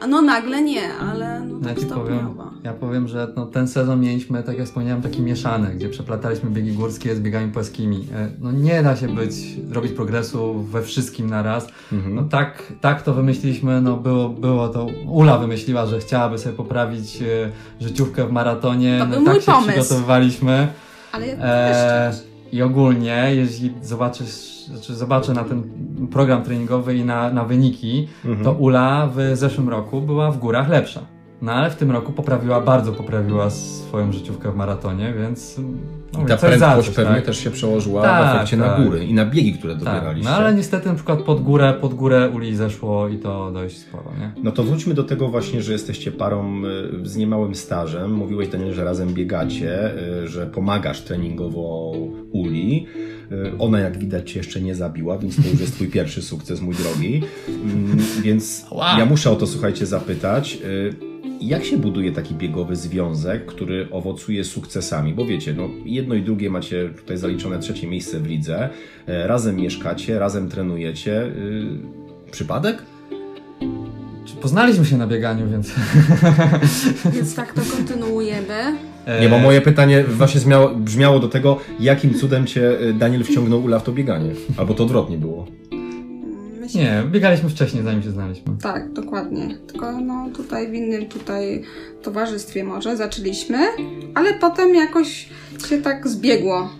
[0.00, 2.28] A no nagle nie, ale no, Ja tak ci powiem,
[2.64, 6.72] ja powiem, że no, ten sezon mieliśmy, tak jak wspomniałem, taki mieszany, gdzie przeplataliśmy biegi
[6.72, 8.06] górskie z biegami płaskimi.
[8.14, 9.34] E, No nie da się być,
[9.72, 11.66] robić progresu we wszystkim naraz.
[11.92, 12.14] Mhm.
[12.14, 17.22] No tak, tak to wymyśliliśmy, no było, było to, Ula wymyśliła, że chciałaby sobie poprawić
[17.22, 18.98] e, życiówkę w maratonie.
[18.98, 19.68] To no, był tak mój się pomysł.
[19.70, 20.68] przygotowywaliśmy.
[21.12, 25.62] Ale ja E, też I ogólnie, jeśli zobaczysz, znaczy zobaczę na ten
[26.12, 28.44] program treningowy i na, na wyniki, Mhm.
[28.44, 31.00] to Ula w zeszłym roku była w górach lepsza.
[31.42, 35.60] No ale w tym roku poprawiła, bardzo poprawiła swoją życiówkę w maratonie, więc
[36.12, 37.24] no, I ta prędkość pewnie tak?
[37.24, 38.84] też się przełożyła w Tak, efekcie na tak.
[38.84, 40.30] góry i na biegi, które Tak, dobieraliście.
[40.30, 44.12] no ale niestety na przykład pod górę, pod górę Uli zeszło i to dość sporo,
[44.20, 44.32] nie?
[44.42, 48.12] No to wróćmy do tego właśnie, że jesteście parą y, z niemałym stażem.
[48.12, 49.90] Mówiłeś, Daniel, że razem biegacie,
[50.24, 51.92] y, że pomagasz treningowo
[52.32, 52.86] Uli.
[53.32, 56.60] Y, Ona, jak widać, cię jeszcze nie zabiła, więc to już jest twój pierwszy sukces,
[56.60, 57.22] mój drogi.
[57.48, 58.66] Mm, Więc
[58.98, 60.58] ja muszę o to, słuchajcie, zapytać.
[61.40, 65.14] Jak się buduje taki biegowy związek, który owocuje sukcesami?
[65.14, 68.68] Bo wiecie, no jedno i drugie macie tutaj zaliczone trzecie miejsce w lidze.
[69.06, 71.22] e, Razem mieszkacie, razem trenujecie.
[71.22, 71.66] y,
[72.30, 72.82] Przypadek?
[74.24, 75.72] Czy Poznaliśmy się na bieganiu, więc...
[77.14, 78.76] Więc tak to kontynuujemy.
[79.20, 83.24] Nie, bo E, moje pytanie właśnie zmiało, brzmiało do tego, jakim cudem cię y, Daniel
[83.24, 84.30] wciągnął Ula w to bieganie?
[84.56, 85.46] Albo to odwrotnie było.
[86.74, 88.56] Nie, biegaliśmy wcześniej, zanim się znaliśmy.
[88.62, 89.58] Tak, dokładnie.
[89.66, 91.62] Tylko no tutaj w innym tutaj
[92.02, 93.58] towarzystwie może zaczęliśmy,
[94.14, 95.28] ale potem jakoś
[95.68, 96.70] się tak zbiegło.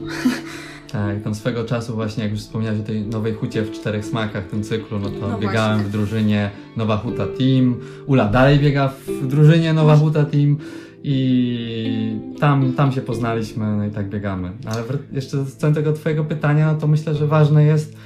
[0.92, 4.44] Tak, tam swego czasu właśnie, jak już wspomniałeś o tej nowej hucie w czterech smakach,
[4.46, 5.88] tym cyklu, no to No biegałem właśnie.
[5.88, 8.88] w drużynie Nowa Huta Team, Ula dalej biega
[9.22, 10.59] w drużynie Nowa Huta Team
[11.03, 14.53] i tam, tam się poznaliśmy, no i tak biegamy.
[14.66, 17.96] Ale jeszcze do tego twojego pytania, no to myślę, że ważne jest,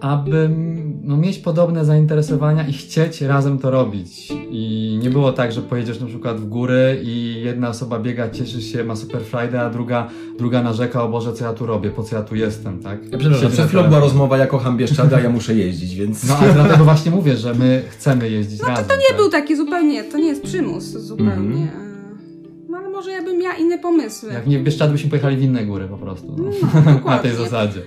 [0.00, 0.50] aby
[1.02, 4.32] no, mieć podobne zainteresowania i chcieć razem to robić.
[4.50, 8.62] I nie było tak, że pojedziesz na przykład w góry i jedna osoba biega, cieszy
[8.62, 12.02] się, ma super Friday, a druga, druga narzeka, o Boże, co ja tu robię, po
[12.02, 12.98] co ja tu jestem, tak?
[13.12, 16.28] Ja przepraszam, przed chwilą była rozmowa, ja kocham Bieszczady, a ja muszę jeździć, więc...
[16.28, 18.86] No ale dlatego właśnie mówię, że my chcemy jeździć No to razem.
[18.88, 19.16] to nie tak?
[19.16, 21.68] był taki zupełnie, to nie jest przymus zupełnie.
[22.68, 24.32] No ale może ja bym miała inne pomysły.
[24.32, 26.36] Jak nie w Bieszczady byśmy pojechali w inne góry po prostu.
[26.38, 26.44] No.
[26.84, 27.80] No, Na tej zasadzie.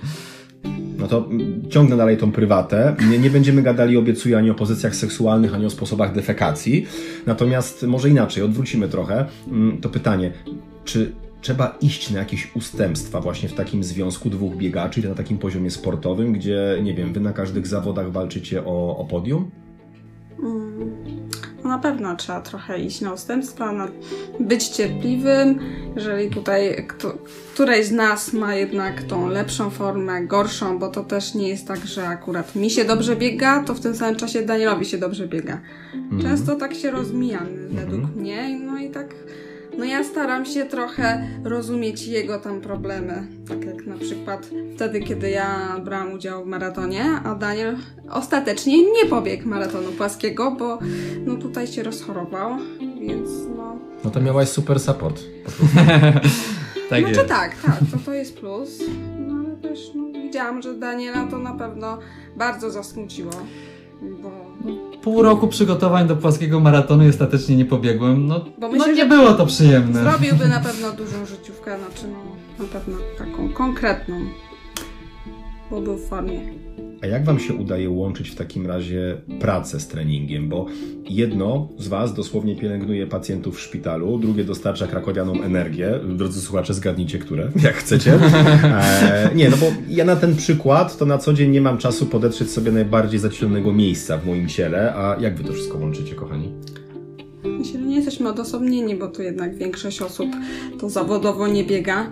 [1.00, 1.28] No to
[1.70, 2.96] ciągnę dalej tą prywatę.
[3.10, 6.86] Nie, nie będziemy gadali, obiecuję, ani o pozycjach seksualnych, ani o sposobach defekacji.
[7.26, 9.26] Natomiast może inaczej, odwrócimy trochę.
[9.48, 10.32] Mm, To pytanie,
[10.84, 15.70] czy trzeba iść na jakieś ustępstwa właśnie w takim związku dwóch biegaczy, na takim poziomie
[15.70, 19.50] sportowym, gdzie, nie wiem, wy na każdych zawodach walczycie o, o podium?
[21.64, 23.88] No na pewno trzeba trochę iść na ustępstwa, na
[24.40, 25.58] być cierpliwym.
[25.96, 27.14] Jeżeli tutaj kto,
[27.54, 31.86] któreś z nas ma jednak tą lepszą formę, gorszą, bo to też nie jest tak,
[31.86, 35.60] że akurat mi się dobrze biega, to w tym samym czasie Danielowi się dobrze biega.
[36.22, 39.14] Często tak się rozmijamy według mnie, no i tak.
[39.78, 43.26] No ja staram się trochę rozumieć jego tam problemy.
[43.48, 47.76] Tak jak na przykład wtedy, kiedy ja brałam udział w maratonie, a Daniel
[48.10, 50.78] ostatecznie nie pobiegł maratonu płaskiego, bo
[51.26, 52.56] no tutaj się rozchorował,
[53.00, 53.76] więc no...
[54.04, 55.20] No to miałaś super support.
[56.90, 57.28] Tak znaczy jest.
[57.28, 58.78] tak, tak, to to jest plus.
[59.18, 61.98] No ale też no, widziałam, że Daniela to na pewno
[62.36, 63.32] bardzo zasmuciło,
[64.22, 64.30] bo...
[65.02, 68.26] Pół roku przygotowań do płaskiego maratonu i ostatecznie nie pobiegłem.
[68.26, 70.02] No, no myślę, nie że- było to przyjemne.
[70.02, 74.14] Zrobiłby na pewno dużą życiówkę, znaczy no, na pewno taką konkretną,
[75.70, 76.40] bo był w formie.
[77.02, 80.48] A jak Wam się udaje łączyć w takim razie pracę z treningiem?
[80.48, 80.66] Bo
[81.08, 86.00] jedno z Was dosłownie pielęgnuje pacjentów w szpitalu, drugie dostarcza krakowianom energię.
[86.08, 88.14] Drodzy słuchacze, zgadnijcie, które, jak chcecie.
[88.14, 92.06] E, nie, no bo ja na ten przykład to na co dzień nie mam czasu
[92.06, 94.94] podetrzeć sobie najbardziej zacienionego miejsca w moim ciele.
[94.94, 96.52] A jak Wy to wszystko łączycie, kochani?
[97.44, 100.28] Myślę, że nie jesteśmy odosobnieni, bo tu jednak większość osób
[100.80, 102.10] to zawodowo nie biega.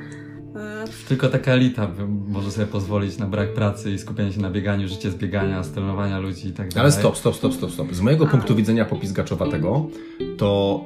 [1.08, 1.90] Tylko taka elita
[2.28, 5.70] może sobie pozwolić na brak pracy i skupienie się na bieganiu, życie z biegania, z
[5.70, 6.80] trenowania ludzi i tak dalej.
[6.80, 7.94] Ale stop, stop, stop, stop, stop.
[7.94, 9.90] Z mojego punktu widzenia popizgaczowatego,
[10.36, 10.84] to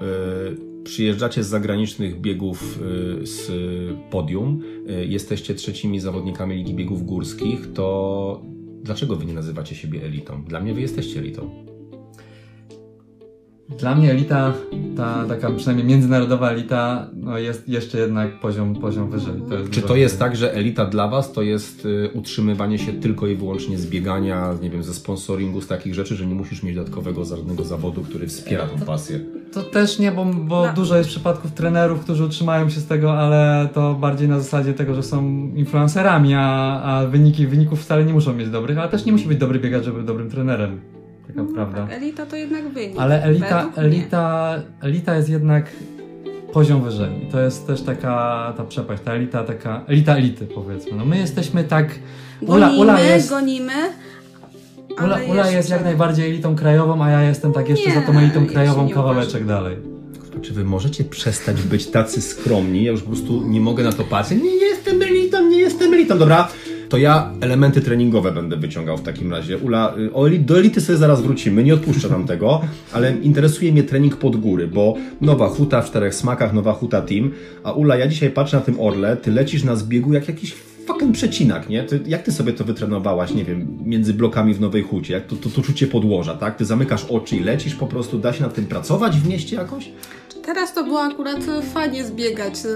[0.83, 2.79] y, przyjeżdżacie z zagranicznych biegów
[3.23, 3.51] y, z
[4.11, 8.43] podium, y, jesteście trzecimi zawodnikami Ligi Biegów Górskich, to
[8.83, 10.45] dlaczego wy nie nazywacie siebie elitą?
[10.45, 11.72] Dla mnie wy jesteście elitą.
[13.79, 14.53] Dla mnie elita,
[14.97, 19.35] ta taka przynajmniej międzynarodowa elita, no jest jeszcze jednak poziom, poziom wyżej.
[19.49, 22.93] To jest Czy to jest tak, że elita dla was to jest y, utrzymywanie się
[22.93, 26.63] tylko i wyłącznie z biegania, nie wiem, ze sponsoringu, z takich rzeczy, że nie musisz
[26.63, 29.21] mieć dodatkowego żadnego zawodu, który wspiera tą pasję?
[29.53, 30.73] To też nie, bo, bo No.
[30.73, 34.95] dużo jest przypadków trenerów, którzy utrzymają się z tego, ale to bardziej na zasadzie tego,
[34.95, 35.23] że są
[35.55, 39.39] influencerami, a, a wyniki wyników wcale nie muszą mieć dobrych, ale też nie musi być
[39.39, 40.81] dobry biegacz, żeby być dobrym trenerem.
[41.27, 41.87] Taka no, prawda.
[41.87, 42.99] tak, elita to jednak wynik.
[42.99, 45.67] Ale elita, elita, elita jest jednak
[46.53, 47.11] poziom wyżej.
[47.23, 50.93] I to jest też taka ta przepaść, ta elita taka, elita elity powiedzmy.
[50.97, 51.87] No my jesteśmy tak,
[52.41, 53.73] Ula, Gonimy, Ula jest, gonimy.
[55.05, 58.03] Ula, Ula jest jeszcze- jak najbardziej elitą krajową, a ja jestem tak jeszcze Nie, za
[58.03, 59.77] tą elitą krajową nie kawałeczek dalej.
[60.43, 62.85] Czy wy możecie przestać być tacy skromni?
[62.85, 64.43] Ja już po prostu nie mogę na to patrzeć.
[64.43, 66.19] Nie jestem elitą, nie jestem elitą.
[66.19, 66.49] Dobra,
[66.93, 69.59] to ja elementy treningowe będę wyciągał w takim razie.
[69.59, 69.95] Ula,
[70.33, 72.61] y, do elity sobie zaraz wrócimy, nie odpuszczę nam tego,
[72.93, 77.31] ale interesuje mnie trening pod góry, bo nowa huta w czterech smakach, nowa huta team.
[77.65, 80.55] A Ula, ja dzisiaj patrzę na tym orle, ty lecisz na zbiegu jak jakiś
[80.87, 81.83] fucking przecinak, nie?
[81.83, 85.15] Ty, jak ty sobie to wytrenowałaś, nie wiem, między blokami w Nowej Hucie?
[85.15, 86.57] Jak to, to, to czucie podłoża, tak?
[86.57, 89.91] Ty zamykasz oczy i lecisz po prostu, da się nad tym pracować w mieście jakoś?
[90.43, 92.69] Teraz to było akurat e, fajnie zbiegać, e,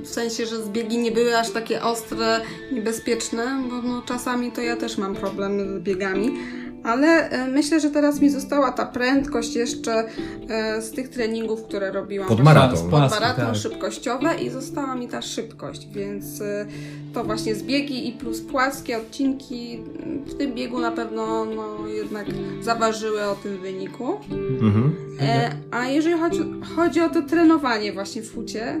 [0.00, 2.40] w sensie, że zbiegi nie były aż takie ostre,
[2.72, 6.38] niebezpieczne, bo no, czasami to ja też mam problem z biegami,
[6.84, 10.04] ale e, myślę, że teraz mi została ta prędkość jeszcze
[10.48, 12.28] e, z tych treningów, które robiłam.
[12.28, 12.90] Pod maraton.
[12.90, 13.56] Pod maraton tak.
[13.56, 16.66] szybkościowe i została mi ta szybkość, więc e,
[17.14, 19.80] to właśnie zbiegi i plus płaskie odcinki
[20.26, 22.26] w tym biegu na pewno no, jednak
[22.60, 24.16] zaważyły o tym wyniku.
[24.60, 24.96] Mhm.
[25.20, 26.40] E, a jeżeli chodzi,
[26.76, 28.80] chodzi o to trenowanie właśnie w hucie,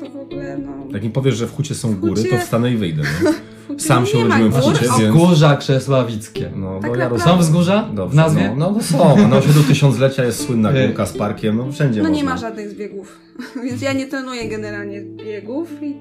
[0.00, 0.72] to w ogóle no...
[0.90, 3.02] Jak mi powiesz, że w hucie są góry, hucie- to wstanę i wyjdę.
[3.24, 3.30] No,
[3.78, 6.50] Sam się nie ma urodziłem w gór, więc- Wzgórza krzesławickie.
[6.56, 7.24] no Tak bo ja naprawdę.
[7.24, 8.48] Są wzgórza Dobrze, w nazwie?
[8.56, 9.28] No, no, no są.
[9.28, 10.86] Na osiedlu tysiąclecia jest słynna Ej.
[10.88, 12.22] górka z parkiem, no wszędzie No można.
[12.24, 13.18] nie ma żadnych zbiegów,
[13.64, 15.94] więc ja nie trenuję generalnie biegów, i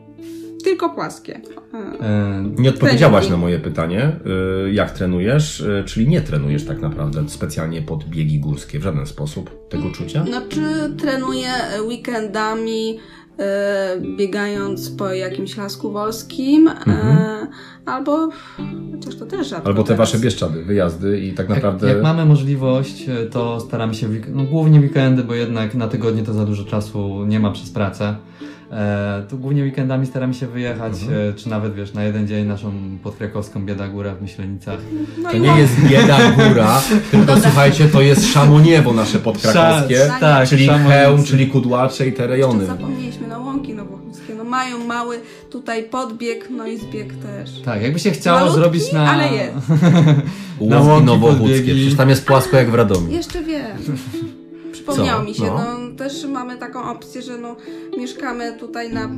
[0.64, 1.42] tylko płaskie.
[1.74, 3.32] E, E, Nie odpowiedziałaś Treningi.
[3.32, 4.12] na moje pytanie,
[4.68, 9.06] y, jak trenujesz, y, czyli nie trenujesz tak naprawdę specjalnie pod biegi górskie w żaden
[9.06, 10.26] sposób tego czucia?
[10.26, 10.62] Znaczy
[10.98, 11.50] trenuję
[11.88, 13.00] weekendami,
[14.18, 17.48] biegając po jakimś lasku wolskim, e, Mhm.
[17.86, 18.30] albo,
[18.92, 19.98] chociaż to też rzadko Albo te teraz.
[20.12, 21.88] wasze Bieszczady, wyjazdy i tak naprawdę...
[21.88, 26.24] Jak, jak mamy możliwość, e, to staramy się, no, głównie weekendy, bo jednak na tygodnie
[26.24, 28.16] to za dużo czasu nie ma przez pracę.
[28.72, 31.30] E, to głównie weekendami staramy się wyjechać, Mhm.
[31.30, 32.72] e, czy nawet wiesz, na jeden dzień naszą
[33.04, 34.80] podkrakowską Bieda Górę w Myślenicach.
[35.24, 40.50] No To nie jest bieda góra, tylko słuchajcie, to jest szamoniewo nasze podkrakowskie, Sza- tak,
[40.50, 40.90] czyli Szamonice.
[40.92, 42.60] Chełm, czyli Kudłacze i te rejony.
[42.64, 44.34] Jeszcze zapomnieliśmy na łąki nowochódzkie.
[44.38, 45.20] No mają mały
[45.52, 47.62] tutaj podbieg, no i zbieg też.
[47.66, 49.12] Tak, jakby się chciało Malutki, zrobić na...
[49.12, 49.56] ale jest.
[50.62, 51.72] Na Łąki łąki nowochódzkie, podbiegi.
[51.82, 53.12] przecież tam jest płasko jak w Radomiu.
[53.12, 53.66] Jeszcze wiem.
[54.90, 55.28] Przypomniało Co?
[55.28, 55.78] mi się, No.
[55.80, 55.96] no.
[55.98, 57.56] też mamy taką opcję, że no
[57.98, 59.10] mieszkamy tutaj na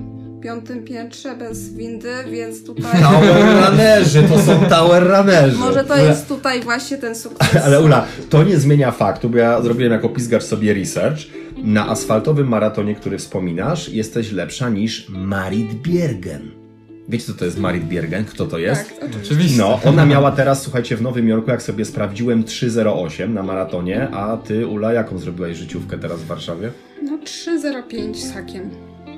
[0.41, 5.57] piątym piętrze bez windy, więc tutaj Tower runnerzy, to są tower runnerzy.
[5.57, 7.63] może to jest tutaj właśnie ten sukces.
[7.65, 11.17] Ale Ula, to nie zmienia faktu, bo ja zrobiłem jako pizgacz sobie research.
[11.63, 16.51] Na asfaltowym maratonie, który wspominasz, jesteś lepsza niż Marit Biergen.
[17.09, 18.25] Wiecie, co to jest Marit Biergen?
[18.25, 18.99] Kto to jest?
[18.99, 19.57] Tak, oczywiście.
[19.57, 24.37] No, ona miała teraz, słuchajcie, w Nowym Jorku, jak sobie sprawdziłem, 3.08 na maratonie, a
[24.37, 26.71] ty, Ula, jaką zrobiłaś życiówkę teraz w Warszawie?
[27.03, 28.69] No 3,05 z hakiem.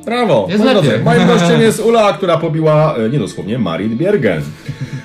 [0.05, 0.47] Brawo!
[0.49, 0.89] Jest moi lepiej.
[0.89, 4.41] drodzy, Moim gościem jest Ula, która pobiła e, niedosłownie Marit Biergen.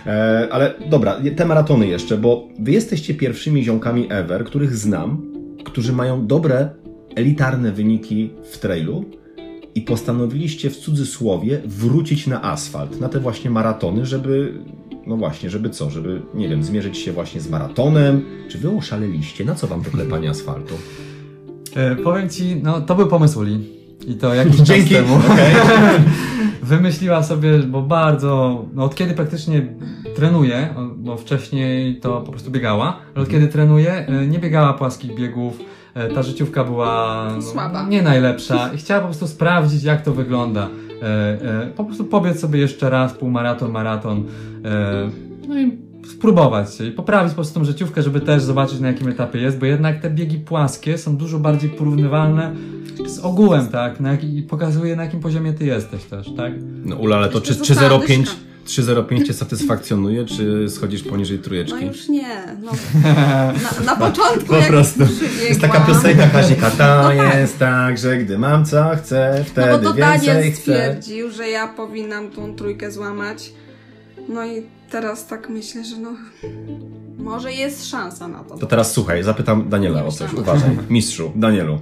[0.07, 5.23] E, ale dobra, te maratony jeszcze, bo wy jesteście pierwszymi ziomkami ever, których znam,
[5.65, 6.69] którzy mają dobre,
[7.17, 9.05] elitarne wyniki w trailu
[9.79, 14.53] i postanowiliście w cudzysłowie wrócić na asfalt, na te właśnie maratony, żeby,
[15.07, 18.25] no właśnie, żeby co, żeby, nie wiem, zmierzyć się właśnie z maratonem.
[18.49, 19.45] Czy wy oszaleliście?
[19.45, 20.75] Na co wam to klepanie asfaltu?
[21.77, 23.59] E, powiem ci, no to był pomysł Uli.
[24.07, 24.95] I to jakiś Dzięki.
[24.95, 25.17] czas temu.
[25.17, 25.55] Okej.
[26.63, 29.67] wymyśliła sobie, bo bardzo, no od kiedy praktycznie
[30.17, 35.59] trenuje, bo wcześniej to po prostu biegała, ale od kiedy trenuje, nie biegała płaskich biegów,
[36.15, 37.89] ta życiówka była Słaba.
[37.89, 40.69] nie najlepsza i chciała po prostu sprawdzić, jak to wygląda.
[41.03, 41.07] E,
[41.63, 44.25] e, po prostu pobiec sobie jeszcze raz półmaraton, maraton,
[44.65, 45.11] e,
[45.49, 49.09] no i spróbować się i poprawić po prostu tą życiówkę, żeby też zobaczyć na jakim
[49.09, 52.55] etapie jest, bo jednak te biegi płaskie są dużo bardziej porównywalne
[53.07, 56.53] z ogółem, tak, na i pokazuje na jakim poziomie ty jesteś też, tak?
[56.85, 58.01] No Ula, ale to czy Jeszcze została
[58.69, 59.25] 305 dyszka.
[59.25, 61.87] 305 cię satysfakcjonuje, czy schodzisz poniżej No trójeczki?
[61.87, 62.57] już nie.
[62.63, 62.73] No.
[63.85, 65.01] Na, na początku Po prostu.
[65.49, 69.79] Jest taka piosenka Kazika, to jest tak, że gdy mam co chcę, No wtedy bo
[69.79, 73.53] to więcej Daniel stwierdził, że ja powinnam tą trójkę złamać.
[74.29, 76.11] No i teraz tak myślę, że no...
[77.19, 78.59] Może jest szansa na to.
[78.59, 80.33] To teraz słuchaj, zapytam Daniela Nie o coś.
[80.35, 81.79] Uważaj, mistrzu, Danielu.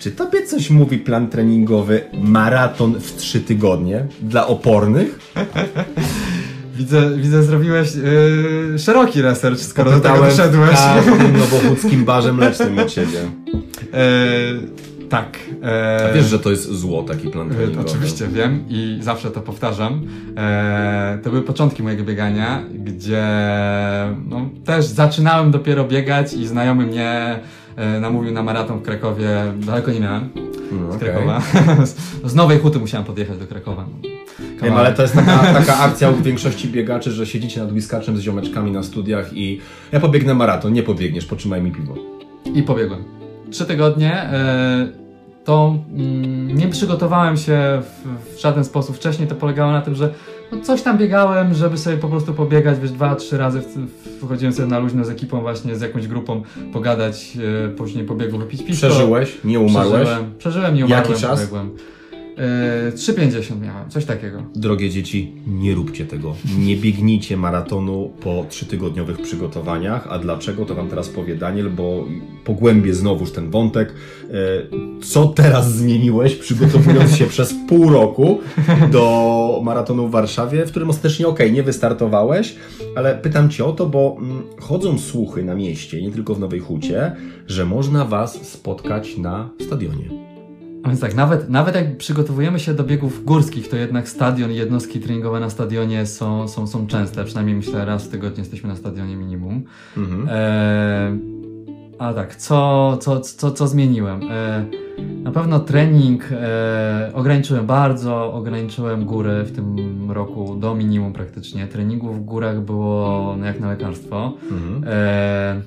[0.00, 5.18] Czy tobie coś mówi plan treningowy maraton w trzy tygodnie dla opornych?
[6.76, 10.70] Widzę, widzę zrobiłeś yy, szeroki research, skoro do tego doszedłeś.
[10.70, 13.18] każdym nowochódzkim barze mlecznym od ciebie.
[13.92, 15.38] E, tak.
[16.10, 17.90] A wiesz, że to jest zło, taki plan E, treningowy?
[17.90, 20.06] Oczywiście wiem i zawsze to powtarzam.
[21.22, 23.24] To były początki mojego biegania, gdzie
[24.28, 27.40] no, też zaczynałem dopiero biegać i znajomy mnie
[28.00, 29.28] namówił na maraton w Krakowie.
[29.66, 30.28] Daleko nie miałem
[30.72, 30.96] Mm, z.
[30.96, 31.42] Krakowa.
[32.30, 33.86] z Nowej Huty musiałem podjechać do Krakowa.
[34.62, 38.20] Wiem, ale to jest taka, taka akcja u większości biegaczy, że siedzicie nad whiskaczem z
[38.20, 39.60] ziomeczkami na studiach i
[39.92, 41.94] ja pobiegnę maraton, nie pobiegniesz, potrzymaj mi piwo.
[42.54, 43.04] I pobiegłem.
[43.50, 44.14] Trzy tygodnie.
[44.14, 44.88] E,
[45.44, 47.82] to mm, nie przygotowałem się
[48.34, 49.28] w żaden sposób wcześniej.
[49.28, 50.14] To polegało na tym, że
[50.52, 53.60] no coś tam biegałem, żeby sobie po prostu pobiegać, wiesz, dwa, trzy razy.
[53.60, 58.04] W, w, wychodziłem sobie na luźno z ekipą, właśnie z jakąś grupą, pogadać, e, później
[58.04, 58.86] pobiegu, wypić piwko.
[58.86, 60.02] Przeżyłeś, nie umarłeś.
[60.02, 61.40] Przeżyłem, przeżyłem nie umarłem, Jaki czas?
[61.40, 61.70] pobiegłem.
[62.40, 64.42] E, 3,50 miałem, coś takiego.
[64.54, 66.34] Drogie dzieci, nie róbcie tego.
[66.58, 70.06] Nie biegnijcie maratonu po trzytygodniowych przygotowaniach.
[70.10, 72.04] A dlaczego, to Wam teraz powie Daniel, bo
[72.44, 73.94] pogłębię znowuż ten wątek.
[74.30, 74.32] E,
[75.02, 78.40] Co teraz zmieniłeś, przygotowując się przez pół roku
[78.92, 82.54] do maratonu w Warszawie, w którym ostatecznie, okej, nie wystartowałeś,
[82.96, 86.60] ale pytam Cię o to, bo mm, chodzą słuchy na mieście, nie tylko w Nowej
[86.60, 87.12] Hucie,
[87.46, 90.29] że można Was spotkać na stadionie.
[90.82, 94.56] A więc tak, nawet, nawet jak przygotowujemy się do biegów górskich, to jednak stadion i
[94.56, 97.24] jednostki treningowe na stadionie są, są, są częste.
[97.24, 99.62] Przynajmniej myślę, raz w tygodniu jesteśmy na stadionie minimum.
[99.96, 100.28] Mhm.
[100.30, 101.16] E,
[101.98, 104.20] a tak, co, co, co, co zmieniłem?
[104.30, 104.64] E,
[105.22, 109.76] na pewno trening e, ograniczyłem bardzo, ograniczyłem góry w tym
[110.10, 111.66] roku do minimum praktycznie.
[111.66, 114.32] Treningów w górach było no, jak na lekarstwo.
[114.50, 114.84] Mhm.
[114.86, 115.60] E,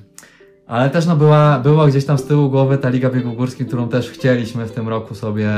[0.66, 3.88] ale też no była, była gdzieś tam z tyłu głowy ta Liga Biegów Górskich, którą
[3.88, 5.50] też chcieliśmy w tym roku sobie,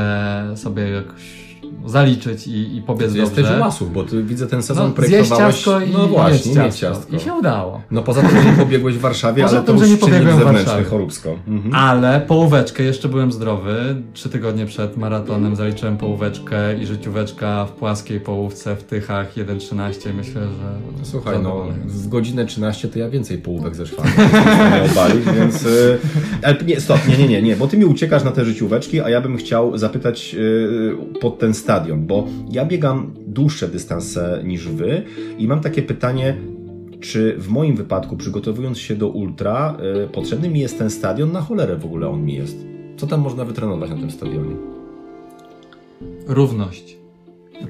[0.55, 3.57] sobie jakoś zaliczyć i, i pobiec dobrze.
[3.59, 5.55] u łasów, bo ty widzę ten sezon no, projektowałeś...
[5.55, 6.87] ciastko i no właśnie, ciastko.
[6.87, 7.16] ciastko.
[7.16, 7.83] I się udało.
[7.90, 10.09] No poza tym, że nie pobiegłeś w Warszawie, Poza ale to tym, że już nie
[10.09, 10.85] czynnik pobiegłem w Warszawie.
[10.85, 11.38] choróbsko.
[11.49, 11.75] Mhm.
[11.75, 13.96] Ale połóweczkę, jeszcze byłem zdrowy.
[14.12, 20.14] Trzy tygodnie przed maratonem zaliczyłem połóweczkę i życióweczka w płaskiej połówce w Tychach 1.13.
[20.14, 21.05] Myślę, że.
[21.05, 22.03] Słuchaj, no zadowolony jestem.
[22.03, 25.66] w godzinę 13 to ja więcej połówek ze nie obalić, więc...
[25.66, 25.99] y,
[26.42, 29.11] Ale nie, stop, nie, nie, nie, nie, bo ty mi uciekasz na te życióweczki, a
[29.11, 35.03] ja bym chciał zapytać y, pod ten stadion, bo ja biegam dłuższe dystanse niż wy
[35.39, 36.37] i mam takie pytanie,
[37.01, 41.33] czy w moim wypadku, przygotowując się do ultra, y, potrzebny mi jest ten stadion?
[41.33, 42.57] Na cholerę w ogóle on mi jest.
[42.97, 44.57] Co tam można wytrenować na tym stadionie?
[46.27, 46.96] Równość.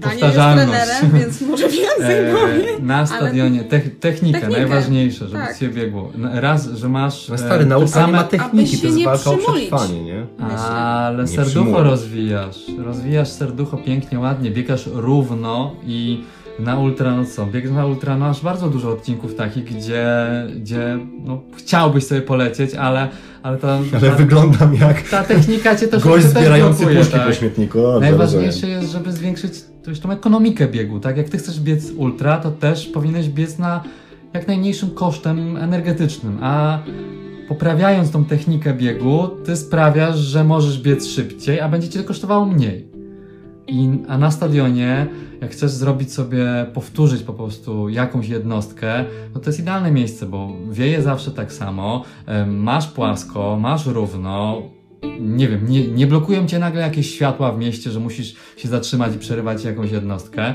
[0.01, 0.69] Daniel jest Powtarzalność.
[0.89, 2.65] trenerem, więc może więcej E, powie.
[2.81, 4.49] na stadionie Technika, Technikę.
[4.49, 5.57] najważniejsze, żeby Tak.
[5.57, 6.11] się biegło.
[6.15, 7.29] N- Raz, że masz.
[7.29, 9.67] No stary, nauka same- nie ma techniki, się to jest nie walka o przymulić.
[9.69, 10.27] przetrwanie, nie?
[10.69, 11.85] Ale Nie serducho przyjmuję.
[11.85, 12.57] rozwijasz.
[12.79, 16.25] Rozwijasz serducho pięknie, ładnie, biegasz równo i
[16.59, 20.07] na ultra, no co, bieg na ultra, masz bardzo dużo odcinków takich, gdzie,
[20.57, 23.09] gdzie no, chciałbyś sobie polecieć, ale,
[23.42, 27.27] ale, ta, Ale ta, wyglądam jak ta technika cię też gość zbierający blokuje, puszki tak.
[27.27, 27.87] po śmietniku.
[27.87, 29.53] O, Najważniejsze jest, żeby zwiększyć
[30.03, 31.16] tą ekonomikę biegu, tak?
[31.16, 33.83] Jak ty chcesz biec ultra, to też powinieneś biec na
[34.33, 36.79] jak najmniejszym kosztem energetycznym, a
[37.49, 42.47] poprawiając tą technikę biegu, ty sprawiasz, że możesz biec szybciej, a będzie cię to kosztowało
[42.47, 42.96] mniej.
[43.68, 45.07] I, a na stadionie,
[45.40, 50.52] jak chcesz zrobić sobie, powtórzyć po prostu jakąś jednostkę, no to jest idealne miejsce, bo
[50.70, 52.05] wieje zawsze tak samo,
[52.46, 54.62] masz płasko, masz równo,
[55.20, 59.14] nie wiem, nie, nie blokują cię nagle jakieś światła w mieście, że musisz się zatrzymać
[59.14, 60.55] i przerywać jakąś jednostkę.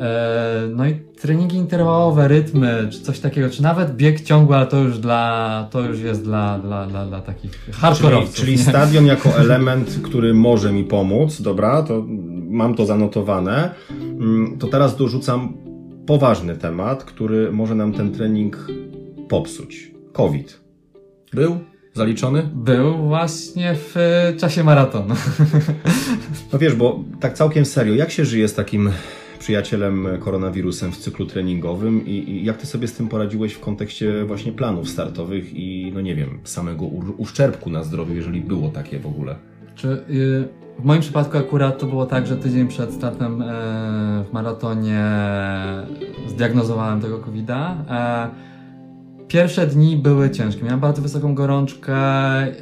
[0.00, 4.78] E, no i treningi interwałowe, rytmy, czy coś takiego, czy nawet bieg ciągły, ale to
[4.78, 8.34] już dla, to już jest dla, dla, dla, dla takich Czyli, hardkorowców.
[8.34, 8.58] czyli nie?
[8.58, 12.04] stadion jako element, który może mi pomóc, dobra, to
[12.48, 13.70] mam to zanotowane.
[14.00, 15.56] Mm, to teraz dorzucam
[16.06, 18.66] poważny temat, który może nam ten trening
[19.28, 19.90] popsuć.
[20.12, 20.60] COVID.
[21.32, 21.58] Był?
[21.94, 22.50] Zaliczony?
[22.54, 23.94] Był właśnie w
[24.40, 25.14] czasie maratonu.
[26.52, 28.90] No wiesz, bo tak całkiem serio, jak się żyje z takim
[29.38, 34.24] przyjacielem koronawirusem w cyklu treningowym i, i, jak ty sobie z tym poradziłeś w kontekście
[34.24, 39.06] właśnie planów startowych i no nie wiem, samego uszczerbku na zdrowiu, jeżeli było takie w
[39.06, 39.36] ogóle?
[39.74, 43.46] Czy, y, w moim przypadku akurat to było tak, że tydzień przed startem e,
[44.24, 45.04] w maratonie
[46.28, 47.74] zdiagnozowałem tego COVID-a.
[47.90, 48.30] E,
[49.28, 50.64] pierwsze dni były ciężkie.
[50.64, 52.52] Miałem bardzo wysoką gorączkę, e,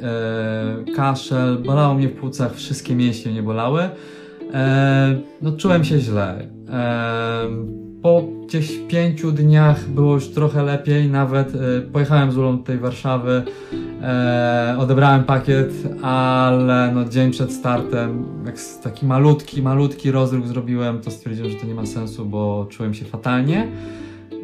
[0.95, 3.89] kaszel, bolało mnie w płucach, wszystkie mięśnie mnie bolały.
[5.41, 6.54] No, czułem się źle.
[8.01, 12.77] Po gdzieś pięciu dniach było już trochę lepiej, nawet e, pojechałem z Ulą do tej
[12.77, 13.43] Warszawy,
[14.01, 21.11] e, odebrałem pakiet, ale no, dzień przed startem, jak taki malutki, malutki rozruch zrobiłem, to
[21.11, 23.67] stwierdziłem, że to nie ma sensu, bo czułem się fatalnie.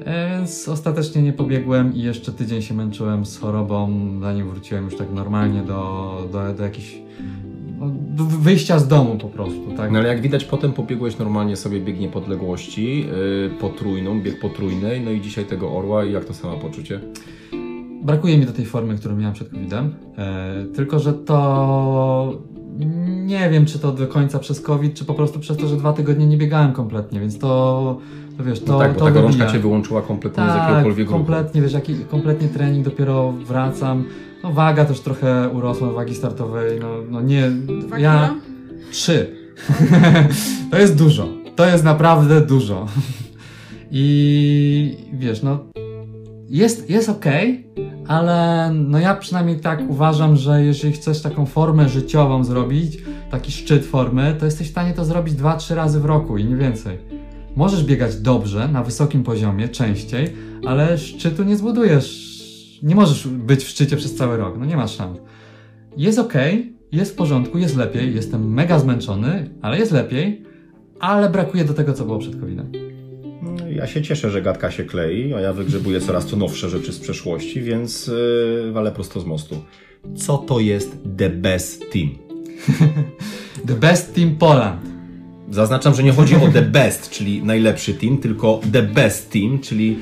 [0.05, 3.89] E, więc ostatecznie nie pobiegłem i jeszcze tydzień się męczyłem z chorobą,
[4.21, 6.97] zanim wróciłem już tak normalnie do, do, do jakichś
[8.17, 9.91] wyjścia z domu po prostu, tak?
[9.91, 15.11] No ale jak widać potem pobiegłeś normalnie sobie bieg niepodległości, yy, potrójną, bieg potrójnej, no
[15.11, 16.99] i dzisiaj tego orła i jak to samo poczucie?
[18.03, 22.41] Brakuje mi do tej formy, którą miałem przed COVID-em, e, tylko że to
[23.25, 25.93] nie wiem, czy to do końca przez COVID, czy po prostu przez to, że dwa
[25.93, 27.97] tygodnie nie biegałem kompletnie, więc to,
[28.37, 28.73] to wiesz, to.
[28.73, 31.17] No tak, bo to ta gorączka cię wyłączyła kompletnie tak, z jakiegokolwiek ruchu.
[31.17, 34.03] kompletnie, wiesz, jaki, kompletnie trening, dopiero wracam.
[34.43, 37.51] No waga też trochę urosła, wagi startowej, no, no nie.
[37.51, 38.27] Dwa ja.
[38.27, 38.41] Kilo?
[38.91, 39.35] Trzy.
[40.71, 41.27] to jest dużo.
[41.55, 42.87] To jest naprawdę dużo.
[43.91, 45.59] I wiesz, no.
[46.49, 47.25] Jest, jest ok,
[48.07, 52.97] ale no ja przynajmniej tak uważam, że jeżeli chcesz taką formę życiową zrobić,
[53.31, 56.55] taki szczyt formy, to jesteś w stanie to zrobić 2-3 razy w roku i nie
[56.55, 56.97] więcej.
[57.55, 60.33] Możesz biegać dobrze, na wysokim poziomie, częściej,
[60.65, 62.30] ale szczytu nie zbudujesz
[62.83, 65.17] nie możesz być w szczycie przez cały rok, no nie masz szans.
[65.97, 66.33] Jest ok,
[66.91, 70.43] jest w porządku, jest lepiej, jestem mega zmęczony, ale jest lepiej,
[70.99, 72.71] ale brakuje do tego, co było przed COVID-em.
[73.41, 76.93] No, ja się cieszę, że gadka się klei, a ja wygrzebuję coraz to nowsze rzeczy
[76.93, 79.55] z przeszłości, więc yy, walę prosto z mostu.
[80.15, 82.09] Co to jest The Best Team?
[83.67, 84.81] the Best Team Poland.
[85.49, 89.99] Zaznaczam, że nie chodzi o The Best, czyli najlepszy team, tylko The Best Team, czyli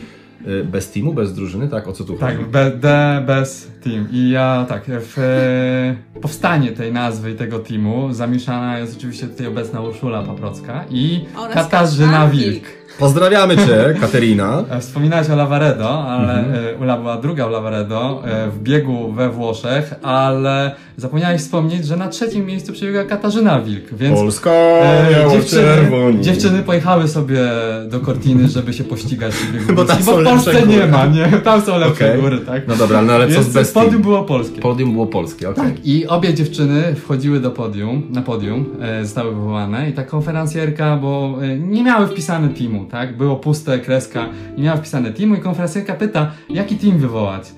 [0.63, 1.87] bez teamu, bez drużyny, tak?
[1.87, 2.51] O co tu tak, chodzi?
[2.51, 4.07] Tak, be, bez team.
[4.11, 9.47] I ja tak, w e, powstanie tej nazwy i tego teamu zamieszana jest oczywiście tutaj
[9.47, 12.78] obecna Urszula Paprocka i Oraz Katarzyna Wilk.
[12.99, 14.63] Pozdrawiamy Cię, Katerina.
[14.69, 16.65] E, wspominałeś o Lavaredo, ale mhm.
[16.65, 22.07] E, Ula była druga w Lavaredo w biegu we Włoszech, ale zapomniałeś wspomnieć, że na
[22.07, 25.91] trzecim miejscu przebiegła Katarzyna Wilk, więc Polska, e, dziewczyny,
[26.21, 27.39] dziewczyny pojechały sobie
[27.87, 31.25] do Cortiny, żeby się pościgać w biegu bo, tam bo w Polsce nie ma, nie?
[31.43, 32.21] Tam są lepsze okay.
[32.21, 32.67] góry, tak?
[32.67, 34.61] No dobra, no ale co z bez Podium było polskie.
[34.61, 35.63] Podium było polskie, okej.
[35.63, 35.75] Okay.
[35.75, 40.97] Tak, i obie dziewczyny wchodziły do podium, na podium, e, zostały wywołane i ta konferencjerka,
[40.97, 43.17] bo e, nie miały wpisane teamu, tak?
[43.17, 44.25] Było puste, kreska,
[44.57, 47.51] nie miała wpisane teamu i konferencjerka pyta, jaki team wywołać.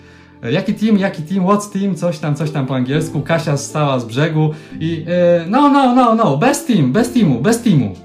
[0.43, 3.21] E, jaki team, jaki team, what's team, coś tam, coś tam po angielsku.
[3.21, 7.61] Kasia stała z brzegu i e, no, no, no, no, bez team, bez teamu, bez
[7.61, 7.95] teamu.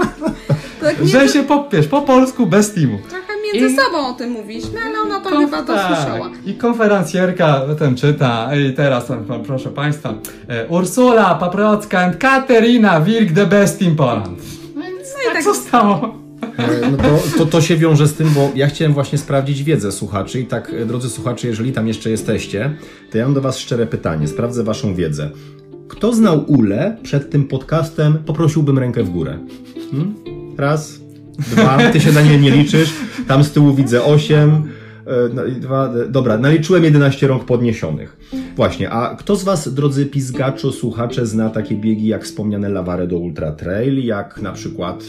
[0.80, 2.98] tak Że się popiesz, po polsku bez teamu.
[3.08, 3.76] Trochę między I...
[3.76, 5.86] sobą o tym mówiliśmy, ale ona to Konf- chyba to tak.
[5.86, 6.30] słyszała.
[6.46, 9.12] I konferencjerka ten czyta, i teraz
[9.46, 10.14] proszę Państwa,
[10.48, 14.38] e, Ursula Paprocka and Katerina Wilk the best team Poland.
[14.74, 14.92] No i
[15.24, 16.21] tak, tak zostało.
[16.58, 19.92] E, no to, to, to się wiąże z tym, bo ja chciałem właśnie sprawdzić wiedzę
[19.92, 22.76] słuchaczy i tak, e, drodzy słuchacze, jeżeli tam jeszcze jesteście,
[23.10, 25.30] to ja mam do Was szczere pytanie, sprawdzę Waszą wiedzę.
[25.88, 29.38] Kto znał Ule przed tym podcastem, poprosiłbym rękę w górę.
[29.90, 30.14] Hmm?
[30.58, 31.00] Raz,
[31.38, 32.92] dwa, ty się na nie nie liczysz,
[33.28, 34.68] tam z tyłu widzę osiem,
[35.60, 38.16] dwa, dobra, naliczyłem 11 rąk podniesionych.
[38.56, 43.52] Właśnie, a kto z Was, drodzy pizgaczo, słuchacze, zna takie biegi jak wspomniane Lavaredo Ultra
[43.52, 45.04] Trail, jak na przykład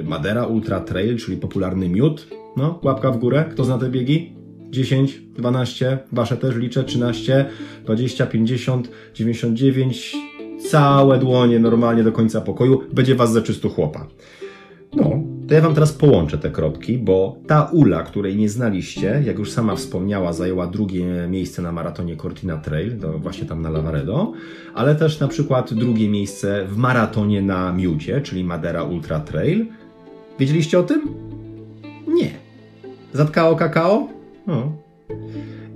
[0.00, 2.26] y, Madera Ultra Trail, czyli popularny miód?
[2.56, 3.44] No, łapka w górę.
[3.50, 4.32] Kto zna te biegi?
[4.70, 7.46] 10, 12, Wasze też liczę, 13,
[7.84, 10.16] 20, 50, 99,
[10.70, 12.82] całe dłonie normalnie do końca pokoju.
[12.92, 14.06] Będzie Was za czysto chłopa.
[14.96, 19.38] No, to ja Wam teraz połączę te kropki, bo ta Ula, której nie znaliście, jak
[19.38, 24.32] już sama wspomniała, zajęła drugie miejsce na maratonie Cortina Trail, to właśnie tam na Lavaredo,
[24.74, 29.66] ale też na przykład drugie miejsce w maratonie na Miucie, czyli Madera Ultra Trail.
[30.38, 31.08] Wiedzieliście o tym?
[32.08, 32.30] Nie.
[33.12, 34.08] Zatkało kakao?
[34.46, 34.72] No.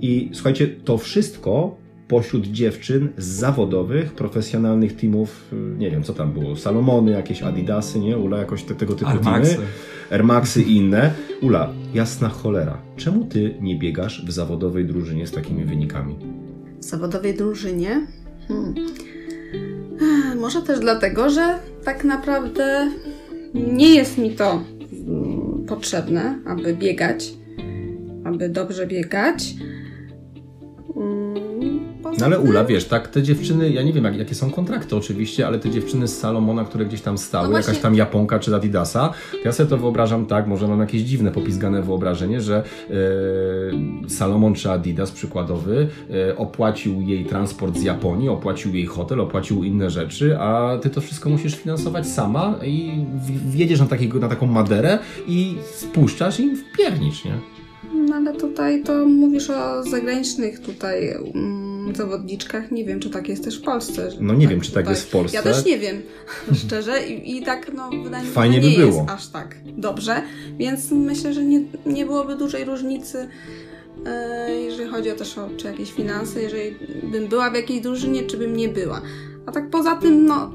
[0.01, 1.75] I słuchajcie, to wszystko
[2.09, 7.99] pośród dziewczyn z zawodowych, profesjonalnych teamów, y, nie wiem co tam było, Salomony, jakieś Adidasy,
[7.99, 8.17] nie?
[8.17, 9.55] Ula, jakoś te, tego typu Air Maxy.
[9.55, 9.67] teamy.
[10.11, 11.11] Air Maxy i inne.
[11.41, 16.15] Ula, jasna cholera, czemu ty nie biegasz w zawodowej drużynie z takimi wynikami?
[16.79, 18.07] W zawodowej drużynie?
[18.47, 18.73] Hmm.
[20.39, 22.91] Może też dlatego, że tak naprawdę
[23.53, 27.33] nie jest mi to mm, potrzebne, aby biegać,
[28.23, 29.55] aby dobrze biegać.
[32.09, 34.95] Poza No ale Ula, wiesz, tak, te dziewczyny, ja nie wiem jak, jakie są kontrakty
[34.95, 37.69] oczywiście, ale te dziewczyny z Salomona, które gdzieś tam stały, No właśnie.
[37.71, 41.31] jakaś tam Japonka czy Adidasa, to ja sobie to wyobrażam tak, może mam jakieś dziwne,
[41.31, 42.63] popizgane wyobrażenie, że
[44.05, 45.87] e, Salomon czy Adidas przykładowy
[46.29, 51.01] e, opłacił jej transport z Japonii, opłacił jej hotel, opłacił inne rzeczy, a ty to
[51.01, 56.43] wszystko musisz finansować sama i w- wjedziesz na, takiego, na taką Maderę i spuszczasz i
[56.43, 57.31] im wpiernicz, nie?
[58.09, 62.71] No ale tutaj to mówisz o zagranicznych tutaj mm, zawodniczkach.
[62.71, 64.09] Nie wiem, czy tak jest też w Polsce.
[64.19, 65.37] No nie wiem, czy tak tutaj- jest w Polsce.
[65.37, 66.01] Ja też nie wiem,
[66.65, 67.07] szczerze.
[67.07, 68.97] I, i tak, no, wydaje mi się, Fajnie że by nie było.
[69.01, 70.21] jest aż tak dobrze.
[70.57, 73.27] Więc myślę, że nie, nie byłoby dużej różnicy,
[74.05, 76.75] e, jeżeli chodzi o też o czy jakieś finanse, jeżeli
[77.11, 79.01] bym była w jakiejś drużynie, czy bym nie była.
[79.45, 80.51] A tak poza tym, no...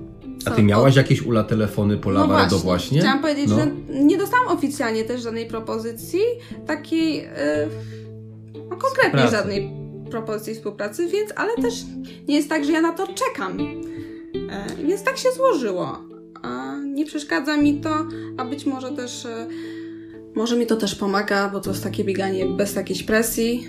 [0.47, 2.65] A co, ty miałaś jakieś Ula telefony po no Lavaredo właśnie.
[2.65, 3.01] właśnie?
[3.01, 3.57] Chciałam powiedzieć, No.
[3.59, 3.67] że
[4.05, 6.21] nie dostałam oficjalnie też żadnej propozycji,
[6.67, 7.69] takiej e,
[8.71, 9.71] no konkretnie żadnej
[10.11, 11.75] propozycji współpracy, więc ale też
[12.29, 13.61] nie jest tak, że ja na to czekam.
[14.51, 15.99] E, więc tak się złożyło.
[16.43, 19.47] A nie przeszkadza mi to, a być może też e,
[20.35, 23.69] może mi to też pomaga, bo to jest takie bieganie bez jakiejś presji.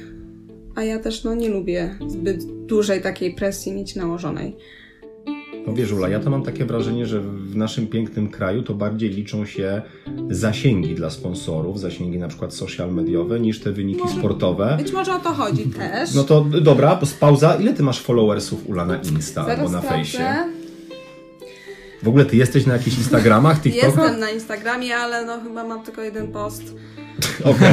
[0.75, 4.55] A ja też no nie lubię zbyt dużej takiej presji mieć nałożonej.
[5.67, 9.09] No wiesz, Ula, ja to mam takie wrażenie, że w naszym pięknym kraju to bardziej
[9.09, 9.81] liczą się
[10.29, 14.75] zasięgi dla sponsorów, zasięgi na przykład social mediowe, niż te wyniki Może- sportowe.
[14.77, 16.13] Być może o to chodzi też.
[16.13, 17.55] No to dobra, pauza.
[17.55, 20.23] Ile ty masz followersów, Ula, na Insta albo Zaraz na fejsie?
[22.03, 23.97] W ogóle ty jesteś na jakichś Instagramach, TikTokach?
[23.97, 26.75] Jestem na Instagramie, ale no chyba mam tylko jeden post.
[27.43, 27.67] Okej,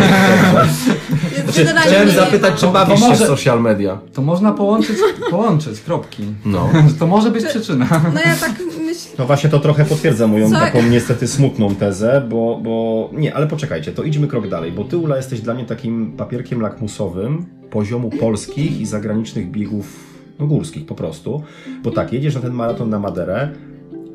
[1.44, 3.98] Znaczy, generalnie chciałem nie zapytać, czy To bawisz się może- w social media?
[4.12, 4.96] To można połączyć,
[5.30, 6.22] połączyć, kropki.
[6.44, 6.68] No.
[6.98, 7.86] To może być przyczyna.
[8.14, 8.52] No ja tak
[8.84, 9.10] myślę.
[9.18, 10.56] No właśnie to trochę potwierdza moją Co?
[10.56, 14.96] taką niestety smutną tezę, bo, bo nie, ale poczekajcie, to idźmy krok dalej, bo ty
[14.96, 20.94] Ula jesteś dla mnie takim papierkiem lakmusowym poziomu polskich i zagranicznych biegów no, górskich po
[20.94, 21.42] prostu,
[21.82, 23.48] bo tak, jedziesz na ten maraton na Maderę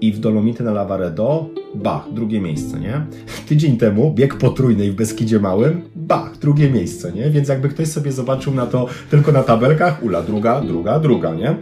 [0.02, 3.06] i w Dolomity na Lavaredo, bach, drugie miejsce, nie?
[3.48, 7.30] Tydzień temu bieg potrójnej w Beskidzie Małym, bach, drugie miejsce, nie?
[7.30, 11.50] Więc jakby ktoś sobie zobaczył na to tylko na tabelkach, Ula druga, druga, druga, nie?
[11.50, 11.56] E,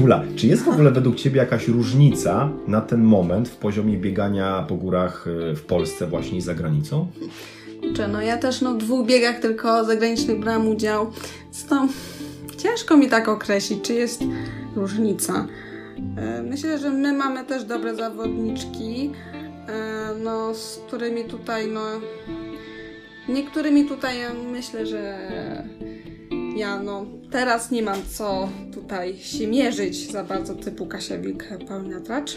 [0.04, 4.64] Ula, czy jest w ogóle według Ciebie jakaś różnica na ten moment w poziomie biegania
[4.68, 7.06] po górach e, w Polsce właśnie i za granicą?
[7.80, 11.10] Kurczę, no ja też no w dwóch biegach tylko zagranicznych brałam udział.
[11.44, 11.88] Więc no
[12.56, 14.24] ciężko mi tak określić, czy jest
[14.76, 15.46] różnica.
[16.16, 19.10] E, Myślę, że my mamy też dobre zawodniczki,
[19.68, 21.80] e, no, z którymi tutaj, no,
[23.28, 25.18] niektórymi tutaj ja myślę, że
[26.56, 32.00] ja, no, teraz nie mam co tutaj się mierzyć za bardzo typu Kasia Wilk, Paulina
[32.00, 32.36] Tracz.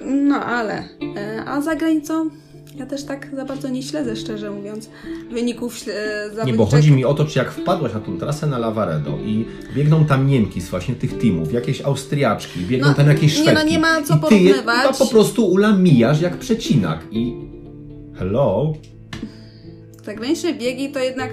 [0.00, 0.84] No, ale,
[1.16, 2.30] e, a za granicą
[2.76, 4.90] ja też tak za bardzo nie śledzę, szczerze mówiąc,
[5.30, 6.46] wyników e, zawodniczek.
[6.46, 9.44] Nie, bo chodzi mi o to, czy jak wpadłaś na tą trasę na Lavaredo i
[9.74, 13.50] biegną tam Niemki z właśnie tych teamów, jakieś Austriaczki, biegną No, tam jakieś nie, no,
[13.50, 14.56] Szwedki nie ma co i ty porównywać.
[14.56, 17.36] chyba po prostu Ula mijasz jak przecinak i
[18.18, 18.72] hello?
[20.04, 21.30] Zagraniczne biegi to jednak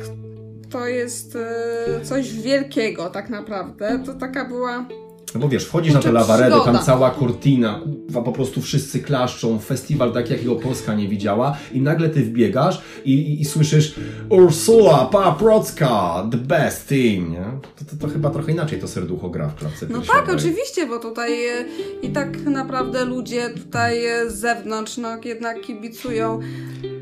[0.69, 4.03] to jest e, coś wielkiego tak naprawdę.
[4.05, 4.85] To taka była...
[5.33, 7.81] No bo wiesz, wchodzisz na Kurczę, Lavaredo, tam cała kurtina,
[8.13, 13.13] po prostu wszyscy klaszczą, festiwal tak jakiego Polska nie widziała i nagle ty wbiegasz i,
[13.13, 13.95] i, i słyszysz
[14.29, 17.45] Ursula Paprocka, the best team, nie?
[17.75, 20.99] To, to, to chyba trochę inaczej to serducho gra w klatce No tak, oczywiście, bo
[20.99, 21.65] tutaj e,
[22.01, 26.39] i tak naprawdę ludzie tutaj e, z zewnątrz no jednak kibicują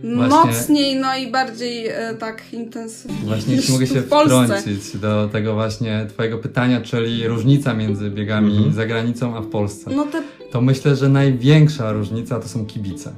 [0.04, 5.30] Właśnie- mocniej, no i bardziej e, tak intensywnie Właśnie niż jeśli mogę się wtrącić do
[5.32, 8.74] tego właśnie twojego pytania, czyli różnica między biegami Mhm.
[8.74, 9.92] za granicą a w Polsce.
[9.96, 10.22] No te...
[10.52, 13.12] To myślę, że największa różnica to są kibice.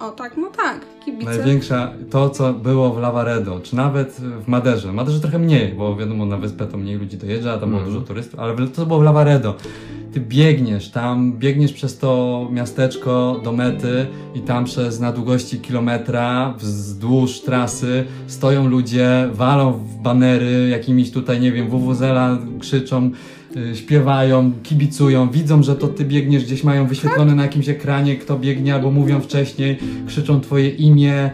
[0.00, 1.24] O tak, no tak, kibice.
[1.24, 4.88] Największa to, co było w Lavaredo, czy nawet w Maderze.
[4.88, 7.80] W Maderze trochę mniej, bo wiadomo, na wyspę to mniej ludzi dojeżdża, a tam było
[7.80, 7.94] Mhm.
[7.94, 9.54] dużo turystów, ale to było w Lavaredo.
[10.12, 16.54] Ty biegniesz tam, biegniesz przez to miasteczko do mety i tam przez na długości kilometra
[16.58, 23.10] wzdłuż trasy stoją ludzie, walą w banery jakimiś tutaj, nie wiem, WWZela krzyczą,
[23.56, 28.38] y, śpiewają, kibicują, widzą, że to ty biegniesz, gdzieś mają wyświetlone na jakimś ekranie, kto
[28.38, 31.30] biegnie, albo mówią wcześniej, krzyczą twoje imię.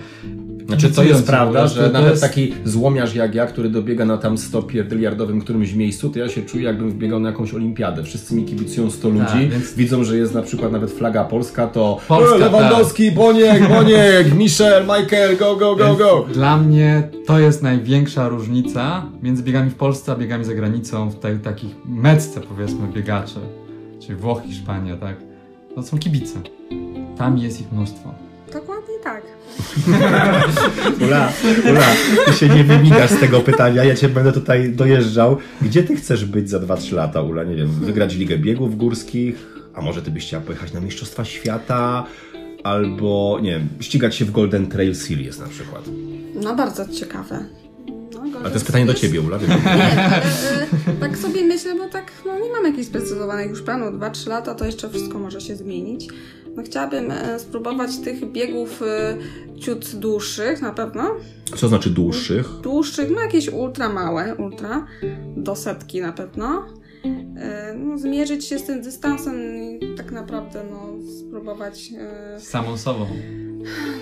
[0.66, 4.18] Znaczy to jest prawda, że to nawet jest- taki złomiarz jak ja, który dobiega na
[4.18, 8.02] tam 100 pierdyliardowym którymś miejscu, to ja się czuję jakbym wbiegał na jakąś olimpiadę.
[8.04, 11.66] Wszyscy mi kibicują 100 ludzi, Tak, więc- widzą, że jest na przykład nawet flaga polska,
[11.66, 16.26] to Polska, e, Lewandowski, Boniek, Boniek, Michel, Michael, go, go, go, Więc go.
[16.34, 21.18] Dla mnie to jest największa różnica między biegami w Polsce a biegami za granicą, w
[21.18, 23.38] tej takich metce powiedzmy biegaczy,
[24.00, 25.16] czyli Włochy, Hiszpania, tak?
[25.74, 26.38] To są kibice.
[27.18, 28.25] Tam jest ich mnóstwo.
[28.60, 29.22] Dokładnie tak.
[31.06, 31.32] Ula,
[31.70, 31.86] Ula,
[32.26, 35.36] ty się nie wymigasz z tego pytania, ja cię będę tutaj dojeżdżał.
[35.62, 37.44] Gdzie ty chcesz być za 2-3 lata, Ula?
[37.44, 39.46] Nie wiem, wygrać Ligę Biegów Górskich?
[39.74, 42.04] A może ty byś chciała pojechać na Mistrzostwa Świata?
[42.64, 45.84] Albo, nie wiem, ścigać się w Golden Trail Series na przykład.
[46.34, 47.44] No bardzo ciekawe.
[48.14, 49.38] No, A to jest pytanie do ciebie, Ula.
[49.38, 50.66] Nie, ale e,
[51.00, 53.94] tak sobie myślę, bo tak no, nie mam jakichś sprecyzowanych już planów.
[53.94, 56.08] 2-3 lata to jeszcze wszystko może się zmienić.
[56.56, 59.16] No, chciałabym e, spróbować tych biegów e,
[59.60, 61.14] ciut dłuższych na pewno.
[61.56, 62.48] Co znaczy dłuższych?
[62.62, 64.86] Dłuższych, no jakieś ultra małe, ultra,
[65.36, 66.66] do setki na pewno.
[67.36, 70.86] E, no, zmierzyć się z tym dystansem i tak naprawdę no,
[71.18, 71.90] spróbować
[72.38, 73.06] samą sobą.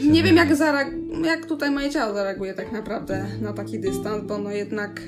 [0.02, 4.38] nie wiem, jak, zareag- jak tutaj moje ciało zareaguje tak naprawdę na taki dystans, bo
[4.38, 5.00] no jednak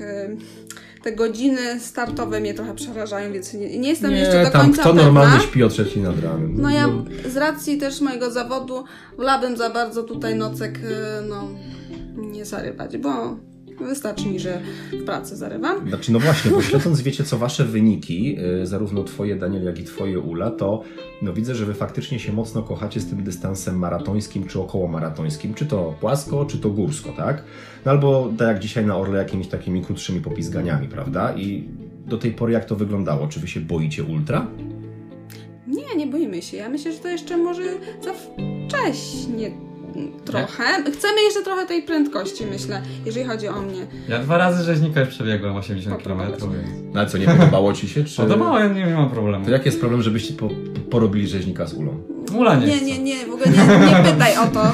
[1.07, 4.89] te godziny startowe mnie trochę przerażają, więc nie, nie jestem jeszcze do tam końca kto
[4.89, 5.03] pewna.
[5.03, 6.61] normalnie śpi o trzeciej nad ranem?
[6.61, 6.89] No ja
[7.29, 8.83] z racji też mojego zawodu
[9.17, 11.47] wolałabym za bardzo tutaj nocek e, no,
[12.15, 13.37] nie zarywać, bo
[13.79, 14.61] wystarczy mi, że
[14.91, 15.89] w pracy zarywam.
[15.89, 19.83] Znaczy, no właśnie, bo śledząc, wiecie co, wasze wyniki, y, zarówno twoje, Daniel, jak i
[19.83, 20.83] twoje, Ula, to
[21.21, 25.53] no widzę, że wy faktycznie się mocno kochacie z tym dystansem maratońskim czy około maratońskim,
[25.53, 27.43] czy to płasko, czy to górsko, tak?
[27.85, 31.35] No albo tak jak dzisiaj na Orle, jakimiś takimi krótszymi popizganiami, prawda?
[31.35, 31.69] I
[32.05, 33.27] do tej pory jak to wyglądało?
[33.27, 34.47] Czy wy się boicie ultra?
[35.67, 36.57] Nie, nie boimy się.
[36.57, 37.63] Ja myślę, że to jeszcze może
[38.03, 39.66] za wcześnie
[40.25, 40.63] trochę.
[40.91, 43.87] Chcemy jeszcze trochę tej prędkości, myślę, jeżeli chodzi o mnie.
[44.09, 46.19] Ja dwa razy rzeźnika już przebiegłem 80 km.
[46.19, 46.43] Więc...
[46.93, 48.03] No ale co, nie podobało ci się?
[48.03, 48.17] Czy...
[48.17, 49.45] Podobało, ja nie, nie mam problemu.
[49.45, 50.49] To jaki jest problem, żebyście po,
[50.89, 51.97] porobili rzeźnika z Ulą?
[52.35, 52.85] Ula nie, Nie, chce.
[52.85, 54.63] nie, nie, w ogóle nie, nie pytaj o to.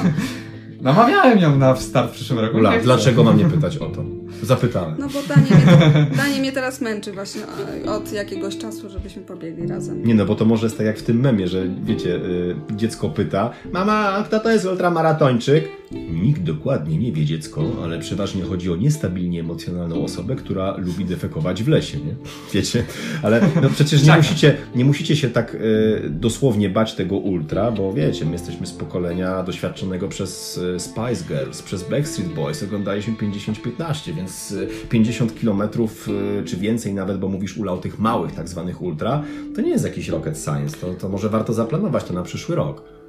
[0.80, 2.56] Namawiałem ją na start w przyszłym roku.
[2.56, 4.04] Ula, dlaczego mam nie pytać o to?
[4.44, 4.94] Zapytałem.
[4.98, 7.42] No bo Danie mnie, Danie mnie teraz męczy właśnie
[7.86, 10.04] od jakiegoś czasu, żebyśmy pobiegli razem.
[10.06, 13.08] Nie no, bo to może jest tak jak w tym memie, że wiecie, y, dziecko
[13.10, 15.68] pyta, mama, kto to jest ultramaratończyk?
[15.92, 21.62] Nikt dokładnie nie wie dziecko, ale przeważnie chodzi o niestabilnie emocjonalną osobę, która lubi defekować
[21.62, 22.14] w lesie, nie?
[22.54, 22.84] Wiecie?
[23.22, 24.20] Ale no przecież nie Czekam.
[24.20, 28.72] musicie, nie musicie się tak y, dosłownie bać tego ultra, bo wiecie, my jesteśmy z
[28.72, 36.08] pokolenia doświadczonego przez y, Spice Girls, przez Backstreet Boys, oglądaliśmy 50-15, więc y, 50 kilometrów
[36.08, 39.22] y, czy więcej nawet, bo mówisz Ula o tych małych tak zwanych ultra,
[39.54, 43.03] to nie jest jakiś rocket science, to, to może warto zaplanować to na przyszły rok.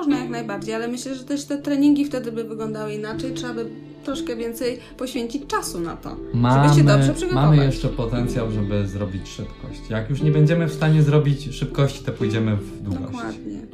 [0.00, 3.34] Można jak najbardziej, ale myślę, że też te treningi wtedy by wyglądały inaczej.
[3.34, 3.66] Trzeba by
[4.04, 7.50] troszkę więcej poświęcić czasu na to, żeby się dobrze przygotować.
[7.50, 9.80] mamy jeszcze potencjał, żeby zrobić szybkość.
[9.90, 13.12] Jak już nie będziemy w stanie zrobić szybkości, to pójdziemy w długość.
[13.12, 13.66] Dokładnie.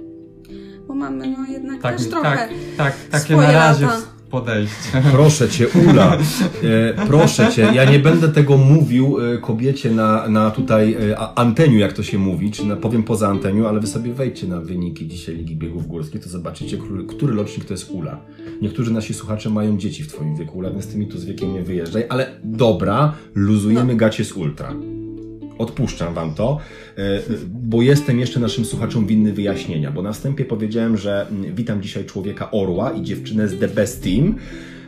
[0.88, 4.15] Bo mamy no jednak Tak, też trochę tak, tak, takie swoje na razie lata.
[4.36, 5.02] Podejście.
[5.12, 10.50] Proszę cię, Ula, e, proszę cię, ja nie będę tego mówił e, kobiecie na, na
[10.50, 14.12] tutaj e, anteniu, jak to się mówi, czy na, powiem poza anteniu, ale wy sobie
[14.12, 18.20] wejdźcie na wyniki dzisiaj Ligi Biegów Górskich, to zobaczycie, który, który rocznik to jest Ula.
[18.62, 21.52] Niektórzy nasi słuchacze mają dzieci w twoim wieku, Ula, więc ty mi tu z wiekiem
[21.52, 24.74] nie wyjeżdżaj, ale dobra, luzujemy gacie z Ultra.
[25.58, 26.58] Odpuszczam wam to,
[26.98, 27.02] e,
[27.48, 32.04] bo jestem jeszcze naszym słuchaczom winny wyjaśnienia, bo na wstępie powiedziałem, że mm, witam dzisiaj
[32.04, 34.34] człowieka Orła i dziewczynę z The Best Team.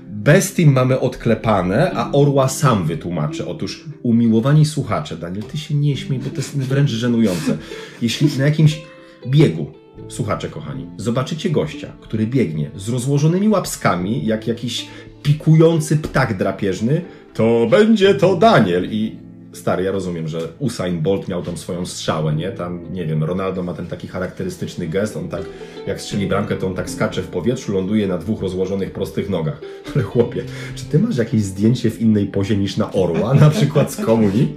[0.06, 3.46] Best Team mamy odklepane, a Orła sam wytłumaczę.
[3.46, 7.58] Otóż umiłowani słuchacze, Daniel, ty się nie śmiej, bo to jest wręcz żenujące.
[8.02, 8.82] Jeśli na jakimś
[9.26, 9.72] biegu,
[10.08, 14.86] słuchacze kochani, zobaczycie gościa, który biegnie z rozłożonymi łapskami, jak jakiś
[15.22, 17.02] pikujący ptak drapieżny,
[17.34, 19.16] to będzie to Daniel i
[19.52, 22.50] Stary, ja rozumiem, że Usain Bolt miał tą swoją strzałę, nie?
[22.52, 25.42] Tam, nie wiem, Ronaldo ma ten taki charakterystyczny gest, on tak,
[25.86, 29.60] jak strzeli bramkę, to on tak skacze w powietrzu, ląduje na dwóch rozłożonych prostych nogach.
[29.94, 30.44] Ale chłopie,
[30.74, 34.54] czy ty masz jakieś zdjęcie w innej pozie niż na orła, na przykład z komunii?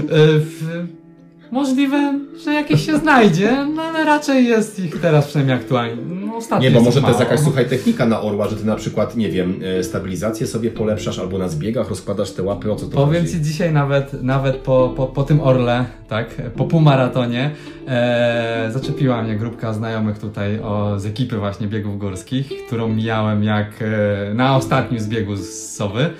[0.00, 1.05] Y, w-
[1.50, 5.96] Możliwe, że jakieś się znajdzie, no ale raczej jest ich teraz przynajmniej aktualnie.
[6.26, 8.76] No, ostatnio Nie, bo może to jest jakaś, słuchaj, technika na orła, że ty na
[8.76, 12.86] przykład, nie wiem, e, stabilizację sobie polepszasz albo na zbiegach rozkładasz te łapy, o co
[12.86, 13.34] to Powiem chodzi?
[13.34, 17.50] Ci dzisiaj nawet, nawet po, po, po tym Orle, tak, po półmaratonie,
[17.88, 23.68] e, zaczepiła mnie grupka znajomych tutaj o, z ekipy właśnie biegów górskich, którą mijałem jak
[23.80, 26.10] e, na ostatnim z biegu z Sowy.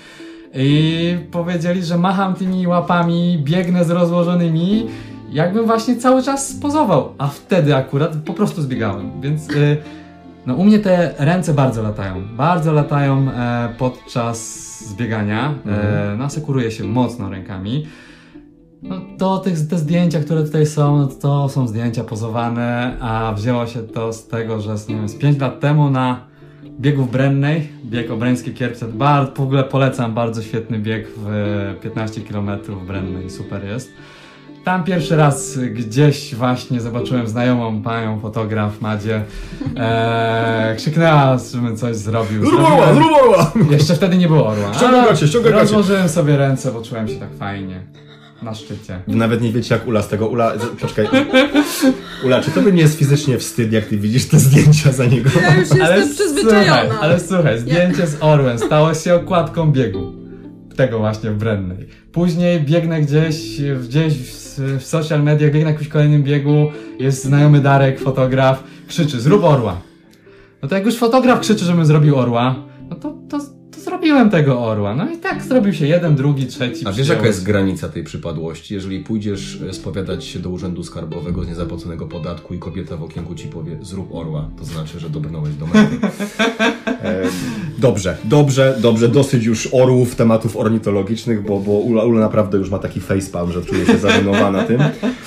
[0.54, 4.86] I powiedzieli, że macham tymi łapami, biegnę z rozłożonymi,
[5.30, 7.14] jakbym właśnie cały czas pozował.
[7.18, 9.20] A wtedy akurat po prostu zbiegałem.
[9.20, 9.76] Więc e,
[10.46, 12.22] No u mnie te ręce bardzo latają.
[12.36, 14.38] Bardzo latają e, podczas
[14.88, 15.54] zbiegania.
[15.66, 16.18] E, Mhm.
[16.70, 17.86] się mocno rękami.
[18.82, 23.66] No to tych, te zdjęcia, które tutaj są, no to są zdjęcia pozowane, a wzięło
[23.66, 26.20] się to z tego, że z, nie wiem, z 5 lat temu na
[26.80, 31.74] biegu w Brennej, bieg Obreńskie Kierpce, bardzo, w ogóle polecam, bardzo świetny bieg w e,
[31.82, 33.92] 15 km w Brennej, super jest.
[34.66, 39.22] Tam pierwszy raz gdzieś właśnie zobaczyłem znajomą panią, fotograf Madzie.
[39.76, 42.46] Eee, krzyknęła, żebym coś zrobił.
[42.46, 43.52] Zrób orła, zrób orła!
[43.70, 44.74] Jeszcze wtedy nie było orła.
[44.74, 45.62] Ściągaj gacie, ściągaj gacie.
[45.62, 47.80] Rozłożyłem sobie ręce, bo czułem się tak fajnie.
[48.42, 49.00] Na szczycie.
[49.08, 51.06] Wy nawet nie wiecie jak Ula z tego, Ula, z- poczekaj.
[52.24, 55.30] Ula, czy to by nie jest fizycznie wstyd, jak ty widzisz te zdjęcia za niego?
[55.42, 56.80] Ja już jestem przyzwyczajona.
[56.82, 60.12] Słuchaj, ale słuchaj, zdjęcie z orłem stało się okładką biegu.
[60.76, 61.88] Tego właśnie w Brennej.
[62.12, 67.60] Później biegnę gdzieś, gdzieś w, w social mediach, biegnę na jakimś kolejnym biegu, jest znajomy
[67.60, 69.80] Darek, fotograf, krzyczy, zrób orła.
[70.62, 72.54] No to jak już fotograf krzyczy, żebym zrobił orła,
[72.90, 73.55] no to, to
[73.96, 74.94] zrobiłem tego orła.
[74.94, 76.86] No i tak zrobił się jeden, drugi, trzeci.
[76.86, 78.74] A wiesz jaka jest granica tej przypadłości?
[78.74, 83.34] Jeżeli pójdziesz e, spowiadać się do urzędu skarbowego z niezapłaconego podatku i kobieta w okienku
[83.34, 85.96] ci powie zrób orła, to znaczy, że dobrnąłeś do mety.
[87.02, 87.22] E,
[87.78, 92.78] Dobrze, dobrze, dobrze, dosyć już orłów, tematów ornitologicznych, bo, bo Ula, Ula naprawdę już ma
[92.78, 94.80] taki facepalm, że czuje się zażenowana tym.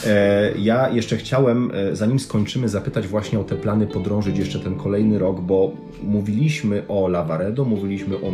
[0.05, 5.19] E, Ja jeszcze chciałem, zanim skończymy, zapytać właśnie o te plany podrążyć jeszcze ten kolejny
[5.19, 5.71] rok, bo
[6.03, 8.31] mówiliśmy o Lavaredo, mówiliśmy o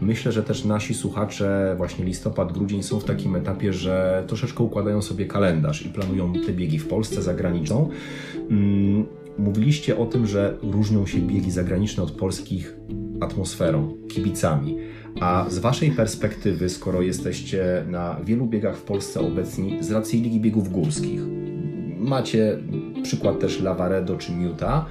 [0.00, 5.02] Myślę, że też nasi słuchacze, właśnie listopad, grudzień są w takim etapie, że troszeczkę układają
[5.02, 7.88] sobie kalendarz i planują te biegi w Polsce, za granicą.
[8.50, 9.06] Mm,
[9.38, 12.76] Mówiliście o tym, że różnią się biegi zagraniczne od polskich
[13.20, 14.76] atmosferą, kibicami.
[15.20, 20.40] A z Waszej perspektywy, skoro jesteście na wielu biegach w Polsce obecni, z racji Ligi
[20.40, 21.20] Biegów Górskich,
[21.98, 22.58] macie
[23.02, 24.86] przykład też Lavaredo czy Miuta,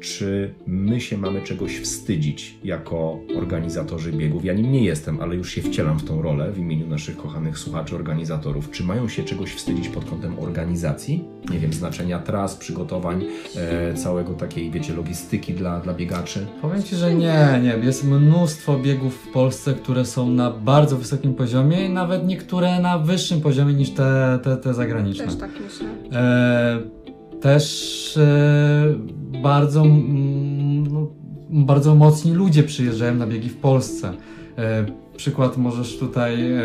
[0.00, 4.44] czy my się mamy czegoś wstydzić jako organizatorzy biegów?
[4.44, 7.58] Ja nim nie jestem, ale już się wcielam w tą rolę w imieniu naszych kochanych
[7.58, 8.70] słuchaczy, organizatorów.
[8.70, 11.24] Czy mają się czegoś wstydzić pod kątem organizacji?
[11.50, 13.24] Nie wiem, znaczenia tras, przygotowań,
[13.56, 16.46] e, całego takiej, wiecie, logistyki dla, dla biegaczy?
[16.62, 17.86] Powiem Ci, że nie, nie.
[17.86, 22.98] Jest mnóstwo biegów w Polsce, które są na bardzo wysokim poziomie i nawet niektóre na
[22.98, 25.24] wyższym poziomie niż te, te, te zagraniczne.
[25.24, 25.86] Też tak myślę.
[26.12, 26.97] E,
[27.40, 28.94] też e,
[29.42, 31.10] bardzo, mm, no,
[31.50, 34.12] bardzo mocni ludzie przyjeżdżają na biegi w Polsce.
[34.58, 34.86] E,
[35.16, 36.62] przykład możesz tutaj, e,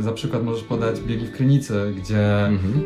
[0.00, 2.82] za przykład możesz podać biegi w Krynicy, gdzie Mhm.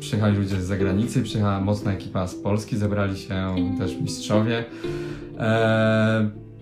[0.00, 4.64] przyjechali ludzie z zagranicy, przyjechała mocna ekipa z Polski, zebrali się też mistrzowie.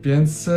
[0.03, 0.51] Więc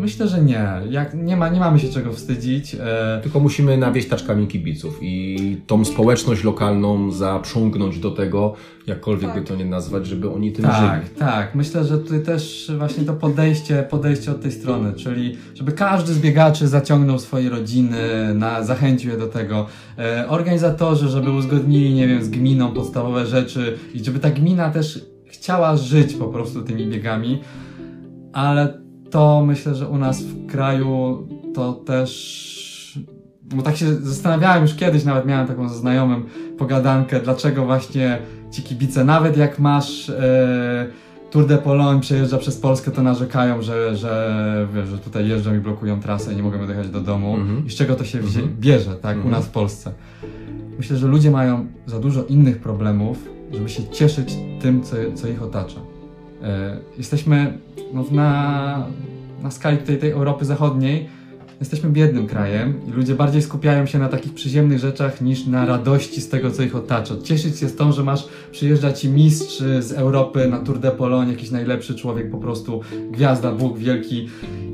[0.00, 0.68] myślę, że nie.
[0.90, 2.74] Jak, nie, ma, nie mamy się czego wstydzić.
[2.74, 8.54] E, Tylko musimy nawieść taczkami kibiców i tą społeczność lokalną zaprzągnąć do tego,
[8.86, 9.40] jakkolwiek Tak.
[9.42, 11.14] by to nie nazwać, żeby oni tym Tak, żyli.
[11.18, 11.54] tak.
[11.54, 16.18] Myślę, że tutaj też właśnie to podejście, podejście od tej strony, czyli żeby każdy z
[16.18, 17.98] biegaczy zaciągnął swoje rodziny,
[18.34, 19.66] na, zachęcił je do tego.
[19.98, 25.04] E, organizatorzy, żeby uzgodnili, nie wiem, z gminą podstawowe rzeczy i żeby ta gmina też
[25.26, 27.38] chciała żyć po prostu tymi biegami,
[28.32, 32.48] ale to myślę, że u nas w kraju to też
[33.54, 36.24] bo tak się zastanawiałem już kiedyś, nawet miałem taką ze znajomym
[36.58, 38.18] pogadankę, dlaczego właśnie
[38.50, 40.86] ci kibice, nawet jak masz e,
[41.30, 45.58] Tour de Pologne przejeżdża przez Polskę, to narzekają, że, że, wiesz, że tutaj jeżdżą i
[45.58, 47.34] blokują trasę i nie mogą dojechać do domu.
[47.36, 47.66] Mhm.
[47.66, 48.56] I z czego to się Mhm.
[48.60, 49.30] bierze, tak, u Mhm.
[49.30, 49.92] nas w Polsce.
[50.78, 53.18] Myślę, że ludzie mają za dużo innych problemów,
[53.52, 55.80] żeby się cieszyć tym, co, co ich otacza.
[56.42, 57.58] E, jesteśmy
[57.94, 58.86] no, na,
[59.42, 61.08] na skali tej, tej Europy Zachodniej,
[61.60, 66.20] jesteśmy biednym krajem i ludzie bardziej skupiają się na takich przyziemnych rzeczach niż na radości
[66.20, 67.14] z tego, co ich otacza.
[67.24, 71.32] Cieszyć się z tą, że masz, przyjeżdża ci mistrz z Europy na Tour de Pologne,
[71.32, 72.80] jakiś najlepszy człowiek, po prostu
[73.10, 74.28] gwiazda, Bóg wielki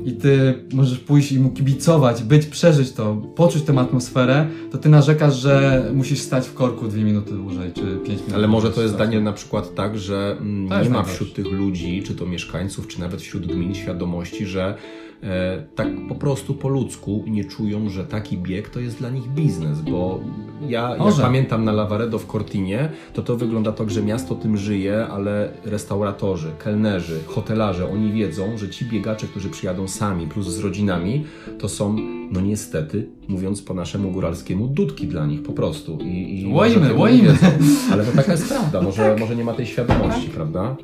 [0.05, 4.89] i ty możesz pójść i mu kibicować, być, przeżyć to, poczuć tę atmosferę, to ty
[4.89, 8.33] narzekasz, że musisz stać w korku dwie minuty dłużej, czy pięć minut.
[8.33, 12.03] Ale może to jest zdanie na przykład tak, że mm, nie ma wśród tych ludzi,
[12.03, 14.75] czy to mieszkańców, czy nawet wśród gmin świadomości, że
[15.75, 19.81] tak po prostu po ludzku nie czują, że taki bieg to jest dla nich biznes,
[19.81, 20.19] bo
[20.67, 25.07] ja jak pamiętam na Lavaredo w Cortinie, to to wygląda tak, że miasto tym żyje,
[25.07, 31.25] ale restauratorzy, kelnerzy, hotelarze, oni wiedzą, że ci biegacze, którzy przyjadą sami plus z rodzinami,
[31.59, 31.95] to są,
[32.31, 35.97] no niestety, mówiąc po naszemu góralskiemu, dudki dla nich po prostu.
[36.01, 37.37] I, i Łoimy, łoimy.
[37.91, 40.75] Ale to taka jest prawda, może, może nie ma tej świadomości, prawda?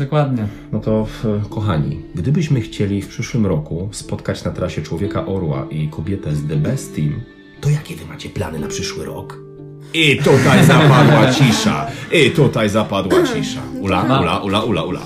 [0.00, 0.46] Dokładnie.
[0.72, 1.06] No to
[1.50, 6.56] kochani, gdybyśmy chcieli w przyszłym roku spotkać na trasie człowieka orła i kobietę z The
[6.56, 7.20] Best Team,
[7.60, 9.38] to jakie wy macie plany na przyszły rok?
[9.94, 11.86] I tutaj zapadła cisza.
[12.12, 13.60] I tutaj zapadła cisza.
[13.80, 15.00] Ula, ula, ula, ula, ula.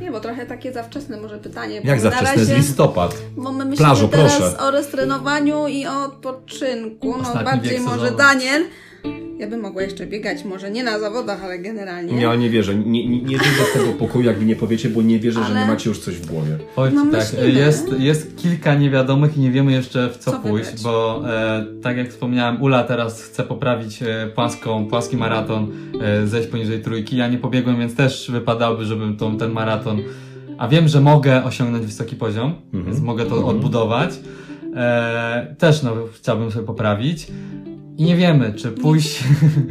[0.00, 1.80] Nie, bo trochę takie za wczesne może pytanie.
[1.84, 3.22] Jak za wczesne jest listopad?
[3.36, 4.58] Bo my myślimy Plażo, teraz proszę.
[4.58, 7.08] o restrenowaniu i o odpoczynku.
[7.10, 8.10] No Ostatni bardziej może.
[8.10, 8.64] Daniel.
[9.38, 12.20] Ja bym mogła jeszcze biegać, może nie na zawodach, ale generalnie.
[12.22, 12.74] Ja nie wierzę.
[12.74, 15.46] Nie, nie, nie wyjdę z tego pokoju, jak mi nie powiecie, bo nie wierzę, że
[15.46, 16.58] Ale- nie macie już coś w głowie.
[16.76, 17.50] Powiem No tak, myślimy.
[17.60, 20.82] jest, jest kilka niewiadomych i nie wiemy jeszcze w co, Co pójść, wybrać.
[20.82, 25.72] bo e, tak jak wspomniałem, Ula teraz chce poprawić e, płaską, płaski maraton,
[26.02, 27.16] e, zejść poniżej trójki.
[27.16, 29.98] Ja nie pobiegłem, więc też wypadałoby, żebym tą, ten maraton,
[30.58, 32.84] a wiem, że mogę osiągnąć wysoki poziom, Mhm.
[32.84, 33.56] więc mogę to Mhm.
[33.56, 34.10] odbudować.
[34.76, 37.26] E, też no, chciałbym sobie poprawić.
[37.98, 39.24] I nie wiemy, czy pójść.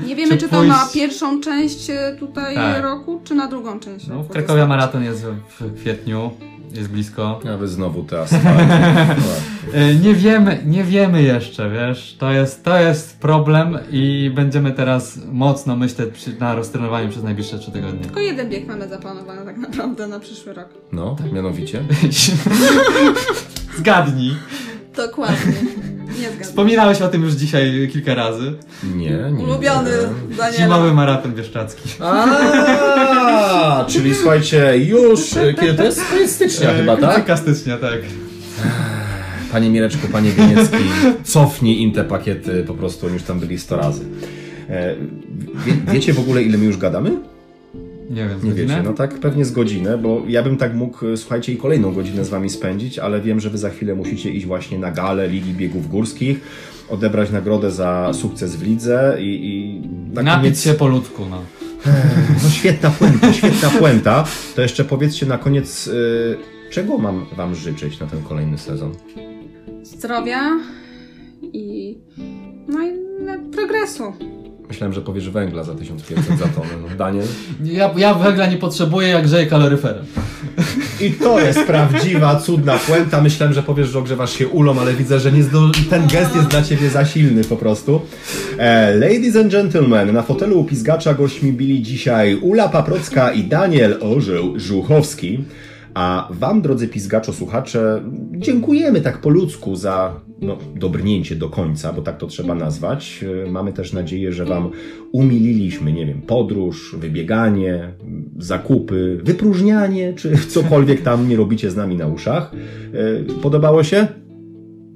[0.07, 2.84] Nie wiemy, Czy czy, to na pójść- pierwszą część e, tutaj Tak.
[2.84, 4.28] roku, czy na drugą część No, roku.
[4.30, 5.26] w Krakowie maraton jest
[5.59, 6.32] w, kwietniu,
[6.74, 7.39] jest blisko.
[7.59, 8.26] Wy znowu te.
[9.74, 15.19] E, Nie wiemy, nie wiemy jeszcze, wiesz, to jest, to jest problem i będziemy teraz
[15.32, 17.99] mocno myśleć przy, na roztrenowaniu przez najbliższe trzy tygodnie.
[17.99, 20.69] Tylko jeden bieg mamy zaplanowany tak naprawdę na przyszły rok.
[20.91, 21.84] No, mianowicie.
[23.78, 24.36] Zgadnij.
[24.95, 25.53] Dokładnie.
[26.20, 26.43] Nie zgadzam.
[26.43, 28.53] Wspominałeś o tym już dzisiaj kilka razy.
[28.95, 29.43] Nie, nie.
[29.43, 29.91] Ulubiony
[30.30, 30.36] nie.
[30.36, 30.57] Daniela.
[30.57, 31.89] Zimowy maraton bieszczacki.
[31.99, 36.01] A, czyli słuchajcie, już, e, kiedy to jest?
[36.28, 37.16] Stycznia chyba, tak?
[37.16, 37.99] Kilka stycznia, tak.
[39.51, 40.84] Panie Mieleczku, panie Wieniecki,
[41.24, 44.05] cofnij im te pakiety, po prostu oni już tam byli 100 razy.
[44.70, 44.95] E,
[45.66, 47.11] wie, wiecie w ogóle, ile my już gadamy?
[48.10, 51.08] Nie wiem, z Nie wiecie, no tak pewnie z godzinę, bo ja bym tak mógł,
[51.08, 54.32] e, słuchajcie, i kolejną godzinę z wami spędzić, ale wiem, że wy za chwilę musicie
[54.32, 56.41] iść właśnie na galę Ligi Biegów Górskich,
[56.89, 59.82] odebrać nagrodę za sukces w lidze i, i
[60.14, 60.62] na Napić koniec...
[60.62, 61.41] się po ludku, no.
[62.43, 64.26] No świetna puenta, świetna puenta.
[64.56, 66.38] To jeszcze powiedzcie na koniec, y,
[66.72, 68.91] czego mam wam życzyć na ten kolejny sezon?
[69.84, 70.60] Zdrowia
[71.54, 71.97] i
[72.68, 72.91] no i
[73.51, 74.14] progresu.
[74.74, 76.67] Myślałem, że powiesz węgla za 1500 za tonę.
[76.82, 77.26] No, Daniel?
[77.63, 80.05] Ja, ja węgla nie potrzebuję, jak grzeję kaloryferem.
[81.01, 83.21] I to jest prawdziwa, cudna puenta.
[83.21, 85.71] Myślałem, że powiesz, że ogrzewasz się ulą, ale widzę, że nie zdo...
[85.89, 88.01] ten gest jest dla ciebie za silny po prostu.
[88.57, 93.97] E, ladies and gentlemen, na fotelu u Pizgacza gośćmi byli dzisiaj Ula Paprocka i Daniel
[94.01, 95.43] Orzeł Żuchowski.
[95.93, 98.01] A wam, drodzy Pizgaczo słuchacze,
[98.32, 100.13] dziękujemy tak po ludzku za
[100.43, 103.25] no, dobrnięcie do końca, bo tak to trzeba nazwać.
[103.47, 104.69] E, Mamy też nadzieję, że wam
[105.11, 107.93] umililiśmy, nie wiem, podróż, wybieganie,
[108.39, 112.51] zakupy, wypróżnianie, czy cokolwiek tam nie robicie z nami na uszach.
[112.93, 114.07] E, Podobało się?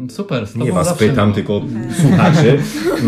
[0.10, 1.36] Super, z Nie was pytam, miło.
[1.36, 1.62] tylko
[2.02, 2.58] słuchaczy.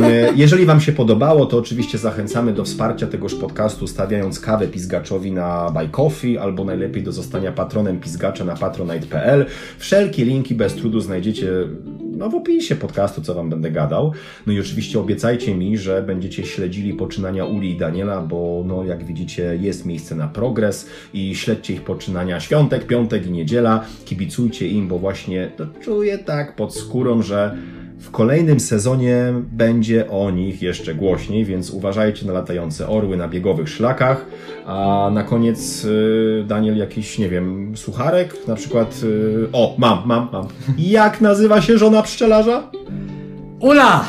[0.04, 5.32] E, Jeżeli wam się podobało, to oczywiście zachęcamy do wsparcia tegoż podcastu, stawiając kawę Pizgaczowi
[5.32, 9.46] na Buy Coffee, albo najlepiej do zostania patronem Pizgacza na patronite.pl.
[9.78, 11.48] Wszelkie linki bez trudu znajdziecie
[12.20, 14.14] no, w opisie podcastu, co wam będę gadał.
[14.48, 19.04] No i oczywiście obiecajcie mi, że będziecie śledzili poczynania Uli i Daniela, bo no, jak
[19.04, 23.86] widzicie, jest miejsce na progres i śledźcie ich poczynania świątek, piątek i niedziela.
[24.06, 27.58] Kibicujcie im, bo właśnie to czuję tak pod skórą, że
[28.00, 33.70] w kolejnym sezonie będzie o nich jeszcze głośniej, więc uważajcie na latające orły na biegowych
[33.70, 34.26] szlakach.
[34.66, 38.48] A na koniec, y, Daniel, jakiś, nie wiem, sucharek?
[38.48, 40.48] Na przykład, y, o, mam, mam, mam.
[40.78, 42.64] Jak nazywa się żona pszczelarza?
[43.60, 44.06] Ula!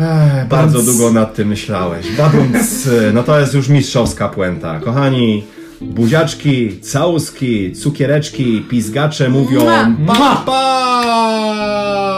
[0.00, 2.06] Ech, bardzo długo nad tym myślałeś.
[2.16, 4.80] Badumc, no to jest już mistrzowska puenta.
[4.80, 5.44] Kochani,
[5.80, 9.60] buziaczki, całuski, cukiereczki, pizgacze mówią
[10.06, 12.13] pa, pa!